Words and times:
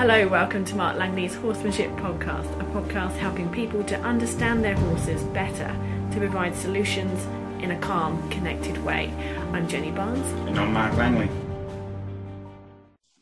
Hello, 0.00 0.26
welcome 0.26 0.64
to 0.64 0.74
Mark 0.76 0.96
Langley's 0.96 1.34
Horsemanship 1.34 1.90
Podcast, 1.96 2.58
a 2.58 2.64
podcast 2.72 3.18
helping 3.18 3.52
people 3.52 3.84
to 3.84 4.00
understand 4.00 4.64
their 4.64 4.74
horses 4.74 5.22
better 5.24 5.76
to 6.12 6.16
provide 6.16 6.56
solutions 6.56 7.22
in 7.62 7.72
a 7.72 7.78
calm, 7.80 8.26
connected 8.30 8.82
way. 8.82 9.12
I'm 9.52 9.68
Jenny 9.68 9.90
Barnes. 9.90 10.26
And 10.48 10.58
I'm 10.58 10.72
Mark 10.72 10.96
Langley. 10.96 11.28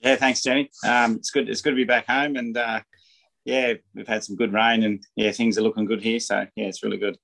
Yeah, 0.03 0.15
thanks, 0.15 0.41
Jenny. 0.41 0.71
Um, 0.87 1.17
it's 1.17 1.31
good. 1.31 1.49
It's 1.49 1.63
good 1.63 1.71
to 1.71 1.77
be 1.77 1.83
back 1.83 2.07
home, 2.07 2.37
and 2.37 2.57
uh, 2.57 2.81
yeah, 3.45 3.73
we've 3.93 4.07
had 4.07 4.23
some 4.23 4.37
good 4.37 4.53
rain, 4.53 4.85
and 4.85 5.03
yeah, 5.17 5.33
things 5.33 5.59
are 5.59 5.63
looking 5.63 5.85
good 5.85 6.01
here. 6.01 6.21
So 6.21 6.47
yeah, 6.55 6.67
it's 6.67 6.85
really 6.85 6.99
good. 6.99 7.19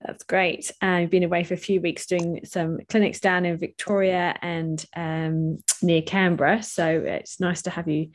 That's 0.00 0.22
great. 0.22 0.70
I've 0.80 1.10
been 1.10 1.24
away 1.24 1.42
for 1.42 1.54
a 1.54 1.56
few 1.56 1.80
weeks 1.80 2.06
doing 2.06 2.42
some 2.44 2.78
clinics 2.88 3.18
down 3.18 3.46
in 3.46 3.58
Victoria 3.58 4.36
and 4.42 4.86
um, 4.94 5.58
near 5.82 6.02
Canberra. 6.02 6.62
So 6.62 6.86
it's 6.86 7.40
nice 7.40 7.62
to 7.62 7.70
have 7.70 7.88
you 7.88 8.10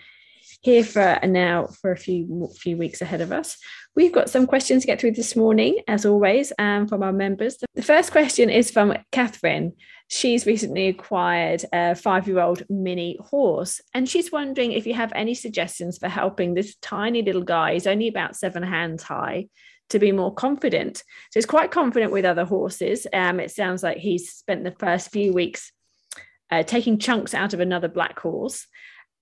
here 0.62 0.84
for 0.84 1.20
now 1.24 1.68
for 1.68 1.92
a 1.92 1.98
few 1.98 2.50
few 2.58 2.78
weeks 2.78 3.02
ahead 3.02 3.22
of 3.22 3.32
us. 3.32 3.58
We've 3.96 4.14
got 4.14 4.30
some 4.30 4.48
questions 4.48 4.84
to 4.84 4.88
get 4.88 5.00
through 5.00 5.14
this 5.14 5.36
morning, 5.36 5.80
as 5.88 6.06
always, 6.06 6.54
um, 6.60 6.88
from 6.88 7.04
our 7.04 7.12
members. 7.12 7.58
The 7.76 7.82
first 7.82 8.12
question 8.12 8.50
is 8.50 8.72
from 8.72 8.94
Catherine. 9.12 9.74
She's 10.08 10.46
recently 10.46 10.88
acquired 10.88 11.66
a 11.72 11.96
five-year-old 11.96 12.64
mini 12.70 13.18
horse, 13.20 13.82
and 13.94 14.08
she's 14.10 14.32
wondering 14.32 14.72
if 14.72 14.88
you 14.88 14.94
have 14.94 15.12
any 15.16 15.34
suggestions 15.34 15.98
for 15.98 16.08
helping 16.08 16.54
this 16.54 16.76
tiny 16.82 17.22
little 17.22 17.44
guy. 17.44 17.74
He's 17.74 17.88
only 17.88 18.08
about 18.08 18.36
seven 18.36 18.64
hands 18.64 19.04
high 19.04 19.48
to 19.90 20.00
be 20.00 20.12
more 20.12 20.34
confident. 20.34 20.98
So 20.98 21.04
he's 21.40 21.46
quite 21.46 21.72
confident 21.72 22.12
with 22.12 22.26
other 22.26 22.46
horses. 22.46 23.06
Um, 23.12 23.40
it 23.40 23.52
sounds 23.52 23.84
like 23.84 23.98
he's 23.98 24.32
spent 24.32 24.64
the 24.64 24.76
first 24.80 25.12
few 25.12 25.34
weeks 25.34 25.72
uh, 26.52 26.64
taking 26.64 27.00
chunks 27.00 27.34
out 27.34 27.54
of 27.54 27.60
another 27.60 27.88
black 27.88 28.20
horse 28.20 28.68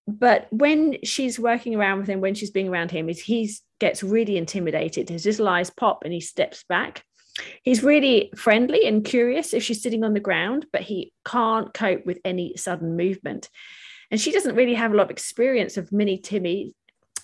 but 0.07 0.47
when 0.51 0.97
she's 1.03 1.37
working 1.37 1.75
around 1.75 1.99
with 1.99 2.07
him, 2.07 2.21
when 2.21 2.33
she's 2.33 2.51
being 2.51 2.69
around 2.69 2.91
him, 2.91 3.09
is 3.09 3.19
he 3.19 3.53
gets 3.79 4.01
really 4.01 4.37
intimidated. 4.37 5.09
His 5.09 5.25
little 5.25 5.49
eyes 5.49 5.69
pop 5.69 6.03
and 6.05 6.13
he 6.13 6.21
steps 6.21 6.63
back. 6.69 7.03
He's 7.61 7.83
really 7.83 8.31
friendly 8.35 8.87
and 8.87 9.03
curious 9.03 9.53
if 9.53 9.63
she's 9.63 9.83
sitting 9.83 10.03
on 10.03 10.13
the 10.13 10.21
ground, 10.21 10.65
but 10.71 10.81
he 10.81 11.11
can't 11.25 11.73
cope 11.73 12.05
with 12.05 12.19
any 12.23 12.55
sudden 12.55 12.95
movement. 12.95 13.49
And 14.09 14.19
she 14.19 14.31
doesn't 14.31 14.55
really 14.55 14.75
have 14.75 14.93
a 14.93 14.95
lot 14.95 15.03
of 15.03 15.11
experience 15.11 15.75
of 15.75 15.91
mini 15.91 16.17
timid, 16.17 16.71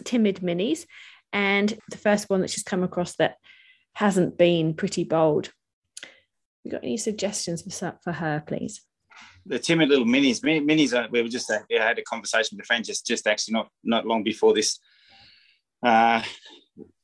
timid 0.04 0.42
minis. 0.42 0.86
And 1.32 1.74
the 1.90 1.98
first 1.98 2.30
one 2.30 2.42
that 2.42 2.50
she's 2.50 2.64
come 2.64 2.84
across 2.84 3.16
that 3.16 3.38
hasn't 3.94 4.38
been 4.38 4.74
pretty 4.74 5.06
bold. 5.06 5.52
You 6.64 6.72
got 6.72 6.84
any 6.84 6.98
suggestions 6.98 7.64
for 8.04 8.12
her, 8.12 8.44
please? 8.46 8.82
The 9.46 9.60
timid 9.60 9.90
little 9.90 10.06
minis. 10.06 10.42
Minis, 10.42 11.12
we 11.12 11.22
were 11.22 11.28
just 11.28 11.50
uh, 11.52 11.60
yeah, 11.70 11.88
had 11.88 12.00
a 12.00 12.04
conversation 12.04 12.58
with 12.58 12.66
a 12.66 12.68
friend 12.68 12.86
just 12.86 13.06
just 13.06 13.28
actually 13.28 13.54
not 13.54 13.70
not 13.84 14.06
long 14.06 14.24
before 14.24 14.54
this 14.54 14.80
uh, 15.84 16.22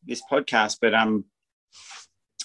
this 0.06 0.22
podcast, 0.30 0.78
but 0.82 0.94
um 0.94 1.26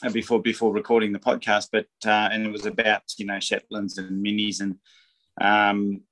uh, 0.03 0.11
before 0.11 0.41
before 0.41 0.73
recording 0.73 1.13
the 1.13 1.19
podcast, 1.19 1.69
but 1.73 1.87
uh, 2.05 2.29
and 2.33 2.47
it 2.47 2.53
was 2.53 2.67
about 2.67 3.03
you 3.19 3.27
know 3.27 3.39
Shetlands 3.39 3.99
and 3.99 4.25
minis 4.25 4.61
and 4.61 4.77
um 5.41 6.03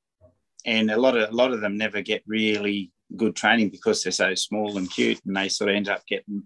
and 0.64 0.90
a 0.90 0.96
lot 0.96 1.16
of 1.16 1.30
a 1.30 1.32
lot 1.32 1.52
of 1.52 1.60
them 1.60 1.76
never 1.76 2.02
get 2.02 2.22
really 2.26 2.92
good 3.16 3.36
training 3.36 3.68
because 3.68 4.02
they're 4.02 4.12
so 4.12 4.34
small 4.34 4.78
and 4.78 4.90
cute, 4.90 5.20
and 5.26 5.36
they 5.36 5.48
sort 5.48 5.70
of 5.70 5.76
end 5.76 5.88
up 5.88 6.06
getting 6.06 6.44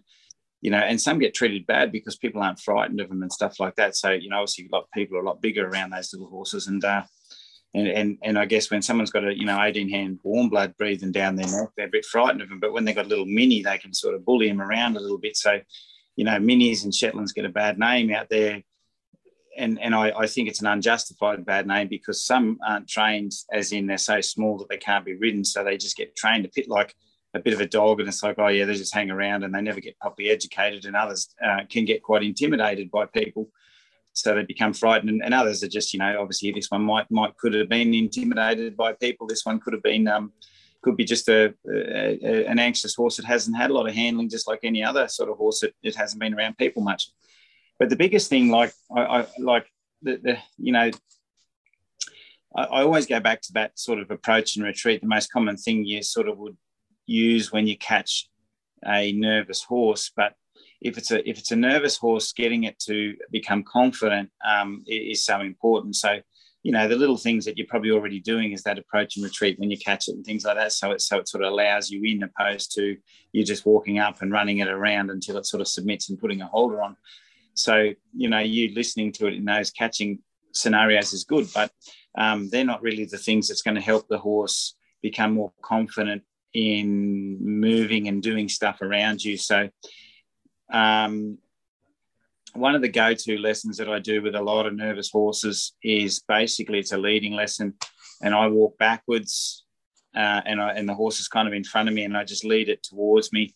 you 0.63 0.71
know, 0.71 0.79
and 0.79 1.01
some 1.01 1.19
get 1.19 1.35
treated 1.35 1.67
bad 1.67 1.93
because 1.93 2.17
people 2.17 2.43
aren't 2.43 2.59
frightened 2.59 3.01
of 3.01 3.09
them 3.09 3.23
and 3.23 3.33
stuff 3.33 3.61
like 3.61 3.77
that. 3.77 3.95
So, 3.95 4.11
you 4.11 4.31
know, 4.31 4.39
obviously 4.39 4.67
a 4.67 4.75
lot 4.75 4.85
of 4.85 4.91
people 4.91 5.17
are 5.17 5.21
a 5.21 5.25
lot 5.25 5.41
bigger 5.41 5.69
around 5.69 5.91
those 5.91 6.13
little 6.13 6.29
horses. 6.29 6.67
And 6.67 6.85
uh, 6.85 7.05
and, 7.77 7.89
and, 7.89 8.19
and 8.23 8.39
I 8.39 8.47
guess 8.47 8.71
when 8.71 8.81
someone's 8.81 9.11
got 9.11 9.29
a, 9.29 9.37
you 9.37 9.45
know, 9.45 9.63
18 9.63 9.91
hand 9.91 10.19
warm 10.23 10.49
blood 10.49 10.75
breathing 10.79 11.13
down 11.13 11.37
their 11.37 11.47
neck, 11.47 11.69
they're 11.77 11.89
a 11.89 11.91
bit 11.91 12.07
frightened 12.07 12.41
of 12.41 12.49
them. 12.49 12.59
But 12.59 12.73
when 12.73 12.87
they've 12.87 12.97
got 12.97 13.05
a 13.05 13.09
little 13.09 13.27
mini, 13.27 13.63
they 13.63 13.77
can 13.77 13.93
sort 13.93 14.15
of 14.15 14.25
bully 14.25 14.49
them 14.49 14.63
around 14.63 14.97
a 14.97 15.01
little 15.01 15.19
bit. 15.19 15.37
So, 15.37 15.61
you 16.17 16.25
know, 16.25 16.39
minis 16.39 16.85
and 16.85 16.93
Shetlands 16.93 17.35
get 17.35 17.45
a 17.45 17.51
bad 17.51 17.79
name 17.79 18.11
out 18.11 18.31
there. 18.31 18.63
And, 19.59 19.79
and 19.79 19.95
I, 19.95 20.11
I 20.17 20.27
think 20.27 20.49
it's 20.49 20.63
an 20.63 20.69
unjustified 20.69 21.45
bad 21.45 21.67
name 21.67 21.89
because 21.89 22.25
some 22.25 22.59
aren't 22.67 22.89
trained, 22.89 23.33
as 23.53 23.73
in 23.73 23.87
they're 23.87 23.99
so 23.99 24.23
small 24.23 24.57
that 24.59 24.71
they 24.71 24.79
can't 24.79 25.05
be 25.05 25.15
ridden. 25.15 25.45
So 25.45 25.63
they 25.63 25.77
just 25.77 25.99
get 25.99 26.17
trained 26.17 26.47
a 26.47 26.51
bit 26.55 26.71
like 26.71 26.95
a 27.35 27.41
bit 27.41 27.53
of 27.53 27.61
a 27.61 27.67
dog. 27.67 28.01
And 28.01 28.09
it's 28.09 28.23
like, 28.23 28.39
oh, 28.39 28.49
yeah, 28.49 28.65
they 28.65 28.75
just 28.75 28.95
hang 28.95 29.11
around 29.11 29.45
and 29.45 29.55
they 29.55 29.61
never 29.61 29.81
get 29.81 29.99
properly 29.99 30.31
educated. 30.31 30.87
And 30.87 30.97
others 30.97 31.29
uh, 31.45 31.61
can 31.69 31.85
get 31.85 32.03
quite 32.03 32.23
intimidated 32.23 32.91
by 32.91 33.05
people 33.05 33.51
so 34.17 34.35
they 34.35 34.43
become 34.45 34.73
frightened. 34.73 35.11
And, 35.11 35.23
and, 35.23 35.35
others 35.35 35.63
are 35.63 35.69
just 35.69 35.93
you 35.93 35.99
know 35.99 36.21
obviously 36.21 36.51
this 36.51 36.71
one 36.71 36.83
might 36.83 37.11
might 37.11 37.37
could 37.37 37.55
have 37.55 37.69
been 37.69 37.95
intimidated 37.95 38.77
by 38.77 38.95
people. 38.95 39.27
This 39.27 39.45
one 39.45 39.61
could 39.61 39.75
have 39.75 39.83
been 39.83 40.09
um, 40.09 40.33
could 40.83 40.97
be 40.97 41.05
just 41.05 41.29
a, 41.29 41.55
a, 41.69 42.19
a, 42.25 42.47
an 42.47 42.59
anxious 42.59 42.95
horse 42.95 43.17
that 43.17 43.27
hasn't 43.27 43.57
had 43.57 43.71
a 43.71 43.75
lot 43.75 43.89
of 43.89 43.95
handling 43.95 44.29
just 44.29 44.49
like 44.49 44.61
any 44.63 44.83
other 44.83 45.07
sort 45.09 45.31
of 45.31 45.37
horse 45.37 45.61
that 45.61 45.75
it 45.83 45.95
hasn't 45.95 46.21
been 46.21 46.35
around 46.35 46.57
people 46.57 46.83
much. 46.83 47.11
But 47.79 47.91
the 47.91 47.97
biggest 47.97 48.31
thing 48.31 48.49
like 48.51 48.73
i, 48.95 49.01
I 49.01 49.27
like 49.39 49.67
the, 50.03 50.17
the 50.17 50.39
you 50.59 50.73
know 50.73 50.91
I, 52.57 52.63
I 52.63 52.83
always 52.83 53.07
go 53.07 53.21
back 53.21 53.43
to 53.43 53.53
that 53.55 53.79
sort 53.79 53.99
of 54.01 54.11
approach 54.11 54.57
and 54.57 54.65
retreat. 54.65 55.03
The 55.03 55.09
most 55.09 55.31
common 55.31 55.57
thing 55.57 55.85
you 55.85 56.03
sort 56.03 56.29
of 56.29 56.39
would 56.39 56.57
use 57.05 57.53
when 57.53 57.67
you 57.67 57.77
catch 57.77 58.29
a 58.85 59.13
nervous 59.13 59.63
horse 59.63 60.11
but 60.15 60.35
if 60.87 60.97
it's 60.97 61.11
a 61.11 61.29
if 61.29 61.39
it's 61.39 61.51
a 61.51 61.57
nervous 61.57 61.97
horse, 61.97 62.33
getting 62.33 62.65
it 62.65 62.79
to 62.81 63.17
become 63.31 63.65
confident 63.65 64.31
um, 64.47 64.85
is 64.87 65.25
so 65.25 65.41
important. 65.41 65.97
So, 65.97 66.21
you 66.63 66.73
know, 66.73 66.87
the 66.87 66.97
little 66.97 67.17
things 67.17 67.45
that 67.45 67.59
you're 67.59 67.67
probably 67.67 67.91
already 67.91 68.21
doing 68.21 68.53
is 68.53 68.63
that 68.63 68.79
approach 68.79 69.17
and 69.17 69.25
retreat 69.25 69.59
when 69.59 69.71
you 69.71 69.79
catch 69.79 70.09
it 70.09 70.15
and 70.15 70.25
things 70.25 70.45
like 70.45 70.57
that. 70.57 70.73
So 70.73 70.93
it 70.93 71.01
so 71.01 71.19
it 71.19 71.29
sort 71.29 71.45
of 71.45 71.53
allows 71.53 71.91
you 71.91 72.03
in, 72.05 72.23
opposed 72.23 72.75
to 72.77 72.97
you're 73.33 73.45
just 73.45 73.67
walking 73.67 73.99
up 73.99 74.23
and 74.23 74.31
running 74.31 74.59
it 74.59 74.69
around 74.69 75.11
until 75.11 75.37
it 75.37 75.47
sort 75.47 75.61
of 75.61 75.69
submits 75.69 76.09
and 76.09 76.19
putting 76.19 76.41
a 76.41 76.47
halter 76.47 76.81
on. 76.81 76.97
So, 77.55 77.91
you 78.15 78.29
know, 78.29 78.39
you 78.39 78.75
listening 78.75 79.13
to 79.13 79.27
it 79.27 79.35
in 79.35 79.45
those 79.45 79.71
catching 79.71 80.21
scenarios 80.53 81.13
is 81.13 81.25
good, 81.25 81.49
but 81.55 81.71
um, 82.17 82.49
they're 82.51 82.65
not 82.65 82.83
really 82.83 83.07
the 83.07 83.19
things 83.19 83.49
that's 83.49 83.63
going 83.63 83.75
to 83.75 83.81
help 83.81 84.09
the 84.09 84.19
horse 84.19 84.77
become 85.03 85.35
more 85.35 85.53
confident 85.63 86.23
in 86.53 87.39
moving 87.41 88.09
and 88.09 88.23
doing 88.23 88.49
stuff 88.49 88.81
around 88.81 89.23
you. 89.23 89.37
So 89.37 89.69
um, 90.73 91.39
one 92.55 92.75
of 92.75 92.83
the 92.83 92.89
go-to 92.89 93.39
lessons 93.39 93.77
that 93.77 93.89
I 93.89 93.99
do 93.99 94.23
with 94.23 94.35
a 94.35 94.43
lot 94.43 94.67
of 94.67 94.75
nervous 94.75 95.11
horses 95.11 95.75
is 95.83 96.21
basically 96.27 96.79
it's 96.79 96.93
a 96.93 96.99
leading 96.99 97.35
lesson, 97.35 97.75
and 98.23 98.35
I 98.35 98.49
walk 98.49 98.79
backwards, 98.79 99.65
uh, 100.15 100.41
and 100.47 100.61
I, 100.61 100.71
and 100.73 100.89
the 100.89 100.95
horse 100.95 101.21
is 101.21 101.29
kind 101.29 101.47
of 101.47 101.55
in 101.55 101.65
front 101.65 101.89
of 101.89 101.95
me, 101.95 102.05
and 102.05 102.17
I 102.17 102.25
just 102.25 102.45
lead 102.45 102.69
it 102.69 102.83
towards 102.83 103.33
me. 103.33 103.55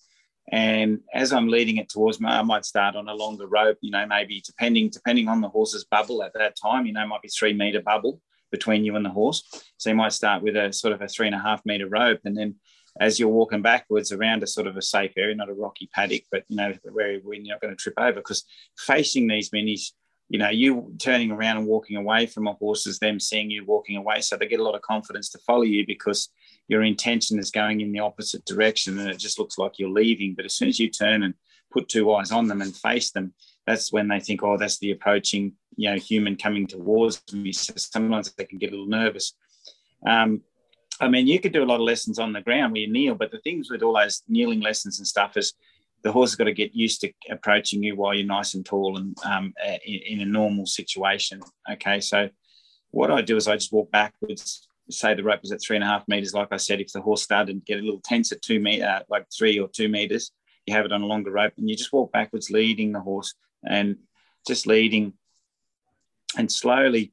And 0.53 1.01
as 1.15 1.33
I'm 1.33 1.49
leading 1.49 1.77
it 1.77 1.89
towards 1.89 2.21
me, 2.21 2.29
I 2.29 2.43
might 2.43 2.65
start 2.65 2.97
on 2.97 3.09
a 3.09 3.15
longer 3.15 3.47
rope. 3.47 3.79
You 3.81 3.93
know, 3.93 4.05
maybe 4.07 4.43
depending 4.45 4.91
depending 4.91 5.29
on 5.29 5.41
the 5.41 5.49
horse's 5.49 5.85
bubble 5.85 6.23
at 6.23 6.35
that 6.35 6.57
time. 6.61 6.87
You 6.87 6.93
know, 6.93 7.07
might 7.07 7.23
be 7.23 7.29
three 7.29 7.53
meter 7.53 7.81
bubble 7.81 8.21
between 8.51 8.85
you 8.85 8.97
and 8.97 9.05
the 9.05 9.11
horse. 9.11 9.49
So 9.77 9.91
you 9.91 9.97
might 9.97 10.13
start 10.13 10.43
with 10.43 10.57
a 10.57 10.73
sort 10.73 10.93
of 10.93 11.03
a 11.03 11.09
three 11.09 11.27
and 11.27 11.37
a 11.37 11.41
half 11.41 11.65
meter 11.65 11.89
rope, 11.89 12.21
and 12.25 12.37
then 12.37 12.57
as 12.99 13.21
you're 13.21 13.29
walking 13.29 13.63
backwards 13.63 14.13
around 14.13 14.43
a 14.43 14.47
sort 14.47 14.67
of 14.67 14.77
a 14.77 14.83
safe 14.83 15.13
area, 15.17 15.35
not 15.35 15.49
a 15.49 15.55
rocky 15.55 15.89
paddock, 15.95 16.23
but 16.31 16.45
you 16.49 16.57
know 16.57 16.75
where 16.91 17.13
you're 17.13 17.43
not 17.43 17.61
going 17.61 17.73
to 17.73 17.77
trip 17.77 17.95
over. 17.99 18.15
Because 18.15 18.45
facing 18.79 19.29
these 19.29 19.51
minis, 19.51 19.93
you 20.29 20.39
know, 20.39 20.49
you 20.49 20.95
turning 20.99 21.31
around 21.31 21.59
and 21.59 21.67
walking 21.67 21.97
away 21.97 22.27
from 22.27 22.47
a 22.47 22.53
horse 22.55 22.87
is 22.87 22.99
them 22.99 23.19
seeing 23.19 23.51
you 23.51 23.65
walking 23.65 23.97
away, 23.97 24.21
so 24.21 24.37
they 24.37 24.47
get 24.47 24.61
a 24.61 24.65
lot 24.65 24.75
of 24.75 24.83
confidence 24.83 25.29
to 25.31 25.39
follow 25.39 25.63
you 25.63 25.87
because 25.87 26.29
your 26.69 26.85
intention 26.85 27.39
is 27.39 27.51
going 27.51 27.81
in 27.81 27.93
the 27.93 27.99
opposite 27.99 28.45
direction, 28.45 28.99
and 28.99 29.11
it 29.11 29.19
just 29.19 29.39
looks 29.39 29.59
like 29.59 29.79
you're 29.79 29.91
leaving. 29.91 30.35
But 30.35 30.45
as 30.45 30.55
soon 30.55 30.69
as 30.69 30.79
you 30.79 30.89
turn 30.89 31.25
and 31.25 31.35
put 31.73 31.89
two 31.89 32.13
eyes 32.13 32.33
on 32.33 32.49
them 32.49 32.63
and 32.63 32.77
face 32.77 33.11
them, 33.11 33.35
that's 33.67 33.93
when 33.93 34.09
they 34.09 34.21
think, 34.21 34.43
oh, 34.43 34.57
that's 34.57 34.79
the 34.79 34.93
approaching, 34.93 35.53
you 35.77 35.91
know, 35.91 35.97
human 35.97 36.37
coming 36.37 36.67
towards 36.67 37.23
me. 37.33 37.53
So 37.53 37.73
sometimes 37.77 38.33
they 38.33 38.45
can 38.45 38.59
get 38.59 38.69
a 38.69 38.73
little 38.73 38.87
nervous. 38.87 39.35
Um, 40.07 40.43
I 41.01 41.09
mean, 41.09 41.27
you 41.27 41.41
could 41.41 41.53
do 41.53 41.63
a 41.63 41.67
lot 41.67 41.77
of 41.77 41.87
lessons 41.87 42.19
on 42.19 42.33
the 42.33 42.43
ground 42.43 42.73
where 42.73 42.83
you 42.83 42.93
kneel, 42.93 43.15
but 43.15 43.31
the 43.31 43.41
things 43.41 43.71
with 43.71 43.83
all 43.83 43.95
those 43.95 44.23
kneeling 44.29 44.61
lessons 44.61 44.99
and 44.99 45.07
stuff 45.07 45.37
is 45.37 45.55
the 46.03 46.13
horse 46.13 46.31
has 46.31 46.37
got 46.37 46.45
to 46.45 46.53
get 46.53 46.75
used 46.75 47.01
to 47.01 47.13
approaching 47.31 47.83
you 47.83 47.97
while 47.97 48.15
you're 48.15 48.27
nice 48.27 48.55
and 48.55 48.65
tall 48.65 48.97
and 48.97 49.17
um, 49.25 49.55
in, 49.85 50.01
in, 50.07 50.21
a 50.21 50.27
normal 50.27 50.67
situation. 50.67 51.41
Okay, 51.71 52.01
so 52.01 52.29
what 52.91 53.11
I 53.11 53.23
do 53.23 53.37
is 53.37 53.49
I 53.49 53.57
just 53.57 53.73
walk 53.73 53.91
backwards. 53.91 54.67
Say 54.91 55.15
the 55.15 55.23
rope 55.23 55.41
is 55.43 55.53
at 55.53 55.61
three 55.63 55.77
and 55.77 55.85
a 55.85 55.89
half 55.89 56.09
meters. 56.09 56.35
Like 56.35 56.49
I 56.51 56.57
said, 56.57 56.81
if 56.81 56.93
the 56.93 57.01
horse 57.01 57.23
started 57.23 57.53
to 57.53 57.61
get 57.61 57.81
a 57.81 57.85
little 57.85 58.01
tense 58.03 58.33
at 58.33 58.43
two 58.43 58.61
meter, 58.61 58.87
uh, 58.87 59.01
like 59.09 59.27
three 59.37 59.59
or 59.59 59.69
two 59.69 59.89
meters, 59.89 60.33
you 60.67 60.75
have 60.75 60.85
it 60.85 60.93
on 60.93 61.03
a 61.03 61.07
longer 61.07 61.31
rope, 61.31 61.53
and 61.57 61.69
you 61.69 61.77
just 61.77 61.93
walk 61.93 62.13
backwards, 62.13 62.51
leading 62.51 62.93
the 62.93 63.01
horse 63.01 63.35
and 63.65 63.97
just 64.47 64.67
leading 64.67 65.13
and 66.37 66.51
slowly 66.51 67.13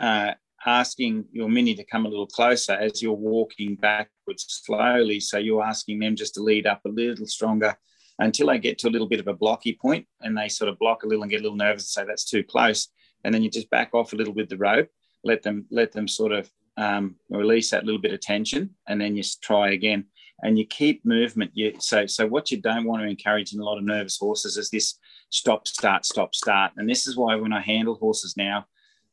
uh, 0.00 0.32
asking 0.66 1.24
your 1.32 1.48
mini 1.48 1.74
to 1.74 1.84
come 1.84 2.06
a 2.06 2.08
little 2.08 2.26
closer 2.26 2.72
as 2.72 3.00
you're 3.00 3.12
walking 3.12 3.76
backwards 3.76 4.44
slowly. 4.48 5.20
So 5.20 5.38
you're 5.38 5.64
asking 5.64 6.00
them 6.00 6.16
just 6.16 6.34
to 6.34 6.42
lead 6.42 6.66
up 6.66 6.80
a 6.84 6.88
little 6.88 7.26
stronger 7.26 7.76
until 8.18 8.48
they 8.48 8.58
get 8.58 8.78
to 8.78 8.88
a 8.88 8.90
little 8.90 9.08
bit 9.08 9.20
of 9.20 9.28
a 9.28 9.34
blocky 9.34 9.78
point 9.80 10.06
and 10.22 10.36
they 10.36 10.48
sort 10.48 10.68
of 10.68 10.78
block 10.78 11.02
a 11.02 11.06
little 11.06 11.22
and 11.22 11.30
get 11.30 11.40
a 11.40 11.42
little 11.42 11.56
nervous 11.56 11.96
and 11.96 12.04
say 12.04 12.08
that's 12.08 12.24
too 12.28 12.42
close. 12.42 12.88
And 13.24 13.32
then 13.32 13.42
you 13.42 13.50
just 13.50 13.70
back 13.70 13.90
off 13.94 14.12
a 14.12 14.16
little 14.16 14.34
with 14.34 14.48
the 14.48 14.56
rope, 14.56 14.88
let 15.24 15.42
them 15.42 15.66
let 15.70 15.92
them 15.92 16.08
sort 16.08 16.32
of 16.32 16.50
um, 16.76 17.16
release 17.30 17.70
that 17.70 17.84
little 17.84 18.00
bit 18.00 18.12
of 18.12 18.20
tension, 18.20 18.70
and 18.88 19.00
then 19.00 19.16
you 19.16 19.22
try 19.42 19.70
again. 19.70 20.06
and 20.42 20.58
you 20.58 20.66
keep 20.66 21.04
movement. 21.04 21.50
You 21.54 21.74
so 21.78 22.06
so 22.06 22.26
what 22.26 22.50
you 22.50 22.60
don't 22.60 22.84
want 22.84 23.02
to 23.02 23.08
encourage 23.08 23.52
in 23.52 23.60
a 23.60 23.64
lot 23.64 23.78
of 23.78 23.84
nervous 23.84 24.18
horses 24.18 24.56
is 24.56 24.70
this 24.70 24.98
stop, 25.30 25.66
start, 25.66 26.04
stop, 26.04 26.34
start. 26.34 26.72
And 26.76 26.88
this 26.88 27.06
is 27.06 27.16
why 27.16 27.36
when 27.36 27.52
I 27.52 27.60
handle 27.60 27.94
horses 27.94 28.36
now, 28.36 28.66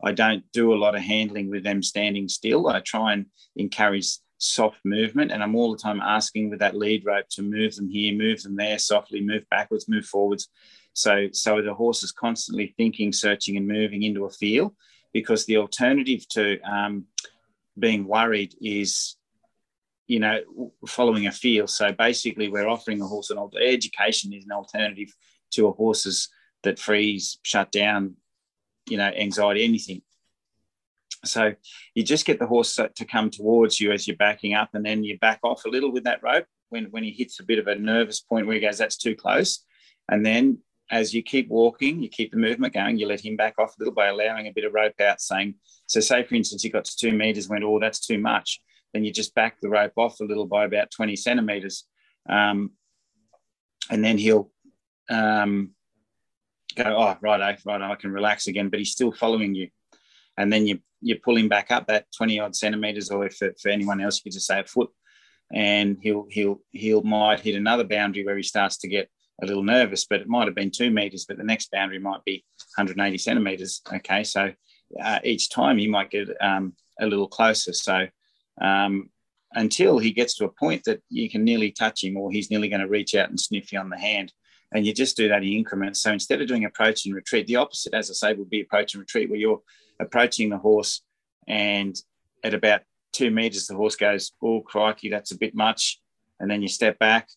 I 0.03 0.11
don't 0.11 0.44
do 0.51 0.73
a 0.73 0.75
lot 0.75 0.95
of 0.95 1.01
handling 1.01 1.50
with 1.50 1.63
them 1.63 1.81
standing 1.81 2.27
still. 2.27 2.67
I 2.67 2.81
try 2.81 3.13
and 3.13 3.25
encourage 3.55 4.17
soft 4.38 4.79
movement, 4.83 5.31
and 5.31 5.41
I'm 5.41 5.55
all 5.55 5.71
the 5.71 5.81
time 5.81 6.01
asking 6.01 6.50
with 6.50 6.59
that 6.59 6.75
lead 6.75 7.05
rope 7.05 7.27
to 7.31 7.41
move 7.41 7.75
them 7.75 7.89
here, 7.89 8.13
move 8.13 8.44
them 8.44 8.55
there, 8.55 8.77
softly 8.77 9.21
move 9.21 9.45
backwards, 9.50 9.88
move 9.88 10.05
forwards. 10.05 10.50
So 10.94 11.29
so 11.31 11.61
the 11.61 11.73
horse 11.73 12.03
is 12.03 12.11
constantly 12.11 12.73
thinking, 12.77 13.13
searching, 13.13 13.57
and 13.57 13.67
moving 13.67 14.03
into 14.03 14.25
a 14.25 14.29
feel, 14.29 14.75
because 15.13 15.45
the 15.45 15.57
alternative 15.57 16.27
to 16.29 16.59
um, 16.61 17.06
being 17.79 18.06
worried 18.06 18.53
is 18.61 19.15
you 20.07 20.19
know, 20.19 20.41
following 20.85 21.27
a 21.27 21.31
feel. 21.31 21.67
So 21.67 21.91
basically, 21.91 22.49
we're 22.49 22.67
offering 22.67 23.01
a 23.01 23.07
horse 23.07 23.29
an 23.29 23.49
education 23.61 24.33
is 24.33 24.45
an 24.45 24.51
alternative 24.51 25.15
to 25.51 25.67
a 25.67 25.71
horse's 25.71 26.29
that 26.63 26.79
freeze, 26.79 27.39
shut 27.44 27.71
down, 27.71 28.15
you 28.88 28.97
know, 28.97 29.07
anxiety, 29.07 29.63
anything. 29.63 30.01
So 31.25 31.53
you 31.95 32.03
just 32.03 32.25
get 32.25 32.39
the 32.39 32.47
horse 32.47 32.75
to 32.75 33.06
come 33.06 33.30
towards 33.30 33.80
you 33.80 33.91
as 33.91 34.07
you're 34.07 34.18
backing 34.18 34.53
up, 34.53 34.69
and 34.74 34.85
then 34.85 35.03
you 35.03 35.18
back 35.19 35.39
off 35.44 35.65
a 35.65 35.69
little 35.69 35.91
with 35.91 36.03
that 36.03 36.21
rope 36.21 36.45
when 36.69 36.85
when 36.85 37.03
he 37.03 37.12
hits 37.12 37.39
a 37.39 37.44
bit 37.44 37.59
of 37.59 37.68
a 37.68 37.75
nervous 37.75 38.19
point 38.19 38.45
where 38.45 38.56
he 38.56 38.62
goes, 38.62 38.77
"That's 38.77 38.97
too 38.97 39.15
close," 39.15 39.65
and 40.09 40.25
then 40.25 40.59
as 40.91 41.13
you 41.13 41.24
keep 41.24 41.47
walking, 41.47 42.03
you 42.03 42.09
keep 42.09 42.30
the 42.31 42.38
movement 42.38 42.74
going, 42.74 42.97
you 42.97 43.07
let 43.07 43.25
him 43.25 43.38
back 43.38 43.56
off 43.57 43.74
a 43.75 43.80
little 43.80 43.94
by 43.94 44.07
allowing 44.07 44.47
a 44.47 44.51
bit 44.51 44.65
of 44.65 44.74
rope 44.74 45.00
out, 45.00 45.19
saying, 45.19 45.56
so 45.88 46.00
say 46.01 46.24
for 46.24 46.35
instance, 46.35 46.62
he 46.62 46.69
got 46.69 46.83
to 46.85 46.95
two 46.95 47.13
meters, 47.13 47.47
went, 47.47 47.63
oh, 47.63 47.80
that's 47.80 48.06
too 48.06 48.19
much 48.19 48.59
then 48.94 49.03
you 49.03 49.12
just 49.12 49.35
back 49.35 49.59
the 49.59 49.69
rope 49.69 49.94
off 49.97 50.19
a 50.19 50.24
little 50.24 50.45
by 50.45 50.65
about 50.65 50.91
20 50.91 51.15
centimeters. 51.15 51.85
Um, 52.30 52.71
and 53.89 54.03
then 54.03 54.18
he'll 54.18 54.51
um, 55.09 55.71
go, 56.75 56.95
oh, 56.97 57.17
right, 57.21 57.59
right, 57.65 57.81
I 57.81 57.95
can 57.95 58.11
relax 58.11 58.47
again, 58.47 58.69
but 58.69 58.79
he's 58.79 58.91
still 58.91 59.11
following 59.11 59.55
you. 59.55 59.69
And 60.37 60.51
then 60.51 60.65
you, 60.65 60.79
you 61.01 61.19
pull 61.23 61.37
him 61.37 61.49
back 61.49 61.71
up 61.71 61.87
that 61.87 62.05
20 62.15 62.39
odd 62.39 62.55
centimeters, 62.55 63.09
or 63.11 63.25
if 63.25 63.37
for 63.37 63.69
anyone 63.69 64.01
else, 64.01 64.17
you 64.17 64.23
could 64.23 64.35
just 64.35 64.47
say 64.47 64.59
a 64.59 64.65
foot. 64.65 64.89
And 65.53 65.97
he'll, 66.01 66.25
he'll, 66.29 66.61
he'll 66.71 67.03
might 67.03 67.41
hit 67.41 67.55
another 67.55 67.83
boundary 67.83 68.25
where 68.25 68.37
he 68.37 68.43
starts 68.43 68.77
to 68.77 68.87
get 68.87 69.09
a 69.41 69.45
little 69.45 69.63
nervous, 69.63 70.05
but 70.05 70.21
it 70.21 70.27
might 70.27 70.47
have 70.47 70.55
been 70.55 70.71
two 70.71 70.89
meters, 70.89 71.25
but 71.27 71.37
the 71.37 71.43
next 71.43 71.71
boundary 71.71 71.99
might 71.99 72.23
be 72.23 72.43
180 72.75 73.17
centimeters. 73.17 73.81
Okay. 73.93 74.23
So 74.23 74.51
uh, 75.01 75.19
each 75.23 75.49
time 75.49 75.77
he 75.77 75.87
might 75.87 76.11
get 76.11 76.29
um, 76.41 76.73
a 76.99 77.05
little 77.05 77.27
closer. 77.27 77.73
So 77.73 78.07
um, 78.61 79.09
until 79.53 79.99
he 79.99 80.11
gets 80.11 80.35
to 80.35 80.45
a 80.45 80.49
point 80.49 80.83
that 80.85 81.01
you 81.09 81.29
can 81.29 81.43
nearly 81.43 81.71
touch 81.71 82.03
him 82.03 82.17
or 82.17 82.31
he's 82.31 82.49
nearly 82.49 82.69
going 82.69 82.81
to 82.81 82.87
reach 82.87 83.15
out 83.15 83.29
and 83.29 83.39
sniff 83.39 83.71
you 83.71 83.79
on 83.79 83.89
the 83.89 83.97
hand. 83.97 84.31
And 84.73 84.85
you 84.85 84.93
just 84.93 85.15
do 85.15 85.29
that 85.29 85.43
in 85.43 85.49
increments. 85.49 86.01
So 86.01 86.11
instead 86.11 86.41
of 86.41 86.47
doing 86.47 86.65
approach 86.65 87.05
and 87.05 87.13
retreat, 87.13 87.47
the 87.47 87.57
opposite, 87.57 87.93
as 87.93 88.09
I 88.09 88.13
say, 88.13 88.33
would 88.33 88.49
be 88.49 88.61
approach 88.61 88.93
and 88.93 89.01
retreat, 89.01 89.29
where 89.29 89.39
you're 89.39 89.61
approaching 89.99 90.49
the 90.49 90.57
horse 90.57 91.01
and 91.47 91.95
at 92.43 92.53
about 92.53 92.81
two 93.11 93.29
meters, 93.29 93.67
the 93.67 93.75
horse 93.75 93.95
goes, 93.95 94.31
Oh, 94.41 94.61
crikey, 94.61 95.09
that's 95.09 95.31
a 95.31 95.37
bit 95.37 95.53
much. 95.53 95.99
And 96.39 96.49
then 96.49 96.61
you 96.61 96.67
step 96.67 96.97
back 96.97 97.29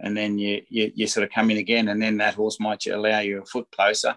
and 0.00 0.16
then 0.16 0.38
you, 0.38 0.62
you, 0.68 0.90
you 0.94 1.06
sort 1.06 1.24
of 1.24 1.30
come 1.30 1.50
in 1.50 1.58
again. 1.58 1.88
And 1.88 2.00
then 2.00 2.16
that 2.16 2.34
horse 2.34 2.58
might 2.58 2.86
allow 2.86 3.20
you 3.20 3.42
a 3.42 3.44
foot 3.44 3.68
closer 3.70 4.16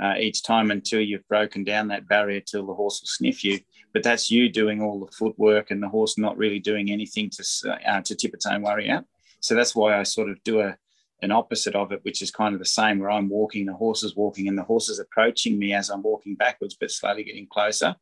uh, 0.00 0.14
each 0.18 0.42
time 0.42 0.70
until 0.70 1.00
you've 1.00 1.28
broken 1.28 1.64
down 1.64 1.88
that 1.88 2.08
barrier 2.08 2.40
till 2.40 2.66
the 2.66 2.74
horse 2.74 3.00
will 3.00 3.08
sniff 3.08 3.44
you. 3.44 3.60
But 3.92 4.02
that's 4.02 4.30
you 4.30 4.48
doing 4.48 4.82
all 4.82 5.00
the 5.00 5.12
footwork 5.12 5.70
and 5.70 5.82
the 5.82 5.88
horse 5.88 6.18
not 6.18 6.36
really 6.36 6.58
doing 6.58 6.90
anything 6.90 7.30
to 7.30 7.78
uh, 7.86 8.00
to 8.02 8.14
tip 8.14 8.34
its 8.34 8.46
own 8.46 8.62
worry 8.62 8.90
out. 8.90 9.04
So 9.40 9.54
that's 9.54 9.74
why 9.74 9.98
I 9.98 10.02
sort 10.02 10.30
of 10.30 10.42
do 10.42 10.60
a 10.60 10.76
an 11.22 11.32
opposite 11.32 11.74
of 11.74 11.92
it, 11.92 12.00
which 12.02 12.22
is 12.22 12.30
kind 12.30 12.54
of 12.54 12.58
the 12.58 12.66
same, 12.66 12.98
where 12.98 13.10
I'm 13.10 13.28
walking, 13.28 13.66
the 13.66 13.72
horse 13.72 14.02
is 14.02 14.16
walking, 14.16 14.48
and 14.48 14.58
the 14.58 14.62
horse 14.62 14.88
is 14.88 14.98
approaching 14.98 15.58
me 15.58 15.72
as 15.72 15.88
I'm 15.88 16.02
walking 16.02 16.34
backwards, 16.34 16.76
but 16.78 16.90
slowly 16.90 17.24
getting 17.24 17.46
closer, 17.50 17.94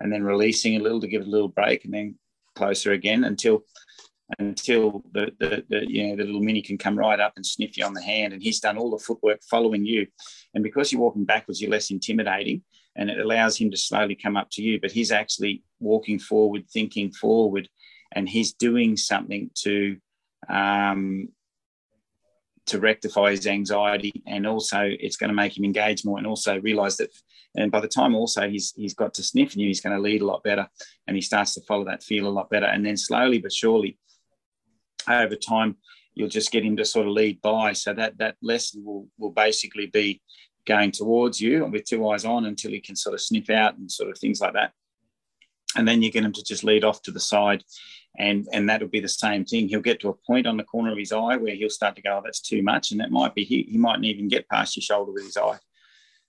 and 0.00 0.12
then 0.12 0.22
releasing 0.22 0.76
a 0.76 0.82
little 0.82 1.00
to 1.00 1.08
give 1.08 1.22
it 1.22 1.28
a 1.28 1.30
little 1.30 1.48
break, 1.48 1.84
and 1.84 1.94
then 1.94 2.16
closer 2.54 2.92
again 2.92 3.24
until 3.24 3.64
until 4.38 5.02
the, 5.12 5.32
the, 5.38 5.64
the, 5.70 5.90
you 5.90 6.08
know 6.08 6.16
the 6.16 6.24
little 6.24 6.42
mini 6.42 6.60
can 6.60 6.76
come 6.76 6.98
right 6.98 7.18
up 7.18 7.32
and 7.36 7.46
sniff 7.46 7.78
you 7.78 7.84
on 7.84 7.94
the 7.94 8.02
hand 8.02 8.34
and 8.34 8.42
he's 8.42 8.60
done 8.60 8.76
all 8.76 8.90
the 8.90 9.02
footwork 9.02 9.40
following 9.48 9.86
you. 9.86 10.06
And 10.52 10.62
because 10.62 10.92
you're 10.92 11.00
walking 11.00 11.24
backwards 11.24 11.62
you're 11.62 11.70
less 11.70 11.90
intimidating 11.90 12.62
and 12.94 13.08
it 13.08 13.18
allows 13.18 13.56
him 13.56 13.70
to 13.70 13.76
slowly 13.76 14.14
come 14.14 14.36
up 14.36 14.48
to 14.52 14.62
you 14.62 14.78
but 14.80 14.90
he's 14.90 15.12
actually 15.12 15.62
walking 15.80 16.18
forward 16.18 16.64
thinking 16.70 17.10
forward 17.10 17.68
and 18.12 18.28
he's 18.28 18.52
doing 18.52 18.98
something 18.98 19.50
to 19.62 19.96
um, 20.50 21.28
to 22.68 22.80
rectify 22.80 23.30
his 23.30 23.46
anxiety 23.46 24.12
and 24.26 24.46
also 24.46 24.80
it's 24.82 25.16
going 25.16 25.28
to 25.28 25.34
make 25.34 25.56
him 25.56 25.64
engage 25.64 26.04
more 26.04 26.18
and 26.18 26.26
also 26.26 26.60
realize 26.60 26.96
that 26.96 27.10
and 27.56 27.72
by 27.72 27.80
the 27.80 27.88
time 27.88 28.14
also 28.14 28.48
he's 28.48 28.72
he's 28.76 28.94
got 28.94 29.14
to 29.14 29.22
sniff 29.22 29.56
you 29.56 29.66
he's 29.66 29.80
going 29.80 29.94
to 29.94 30.02
lead 30.02 30.22
a 30.22 30.26
lot 30.26 30.42
better 30.42 30.66
and 31.06 31.16
he 31.16 31.20
starts 31.20 31.54
to 31.54 31.60
follow 31.62 31.84
that 31.84 32.02
feel 32.02 32.26
a 32.26 32.30
lot 32.30 32.50
better 32.50 32.66
and 32.66 32.84
then 32.84 32.96
slowly 32.96 33.38
but 33.38 33.52
surely 33.52 33.98
over 35.08 35.36
time, 35.36 35.76
you'll 36.14 36.28
just 36.28 36.50
get 36.50 36.64
him 36.64 36.76
to 36.76 36.84
sort 36.84 37.06
of 37.06 37.12
lead 37.12 37.40
by. 37.40 37.72
So 37.72 37.92
that 37.94 38.18
that 38.18 38.36
lesson 38.42 38.84
will 38.84 39.08
will 39.18 39.30
basically 39.30 39.86
be 39.86 40.20
going 40.66 40.90
towards 40.90 41.40
you 41.40 41.64
with 41.66 41.84
two 41.84 42.08
eyes 42.08 42.24
on 42.24 42.44
until 42.44 42.72
he 42.72 42.80
can 42.80 42.96
sort 42.96 43.14
of 43.14 43.20
sniff 43.20 43.48
out 43.50 43.78
and 43.78 43.90
sort 43.90 44.10
of 44.10 44.18
things 44.18 44.40
like 44.40 44.54
that. 44.54 44.72
And 45.76 45.86
then 45.86 46.02
you 46.02 46.10
get 46.10 46.24
him 46.24 46.32
to 46.32 46.42
just 46.42 46.64
lead 46.64 46.82
off 46.82 47.02
to 47.02 47.10
the 47.10 47.20
side, 47.20 47.62
and 48.18 48.46
and 48.52 48.68
that'll 48.68 48.88
be 48.88 49.00
the 49.00 49.08
same 49.08 49.44
thing. 49.44 49.68
He'll 49.68 49.80
get 49.80 50.00
to 50.00 50.08
a 50.08 50.14
point 50.14 50.46
on 50.46 50.56
the 50.56 50.64
corner 50.64 50.92
of 50.92 50.98
his 50.98 51.12
eye 51.12 51.36
where 51.36 51.54
he'll 51.54 51.70
start 51.70 51.96
to 51.96 52.02
go, 52.02 52.18
"Oh, 52.18 52.22
that's 52.24 52.40
too 52.40 52.62
much," 52.62 52.90
and 52.90 53.00
that 53.00 53.10
might 53.10 53.34
be 53.34 53.44
he, 53.44 53.64
he 53.70 53.78
mightn't 53.78 54.06
even 54.06 54.28
get 54.28 54.48
past 54.48 54.76
your 54.76 54.82
shoulder 54.82 55.12
with 55.12 55.24
his 55.24 55.36
eye. 55.36 55.58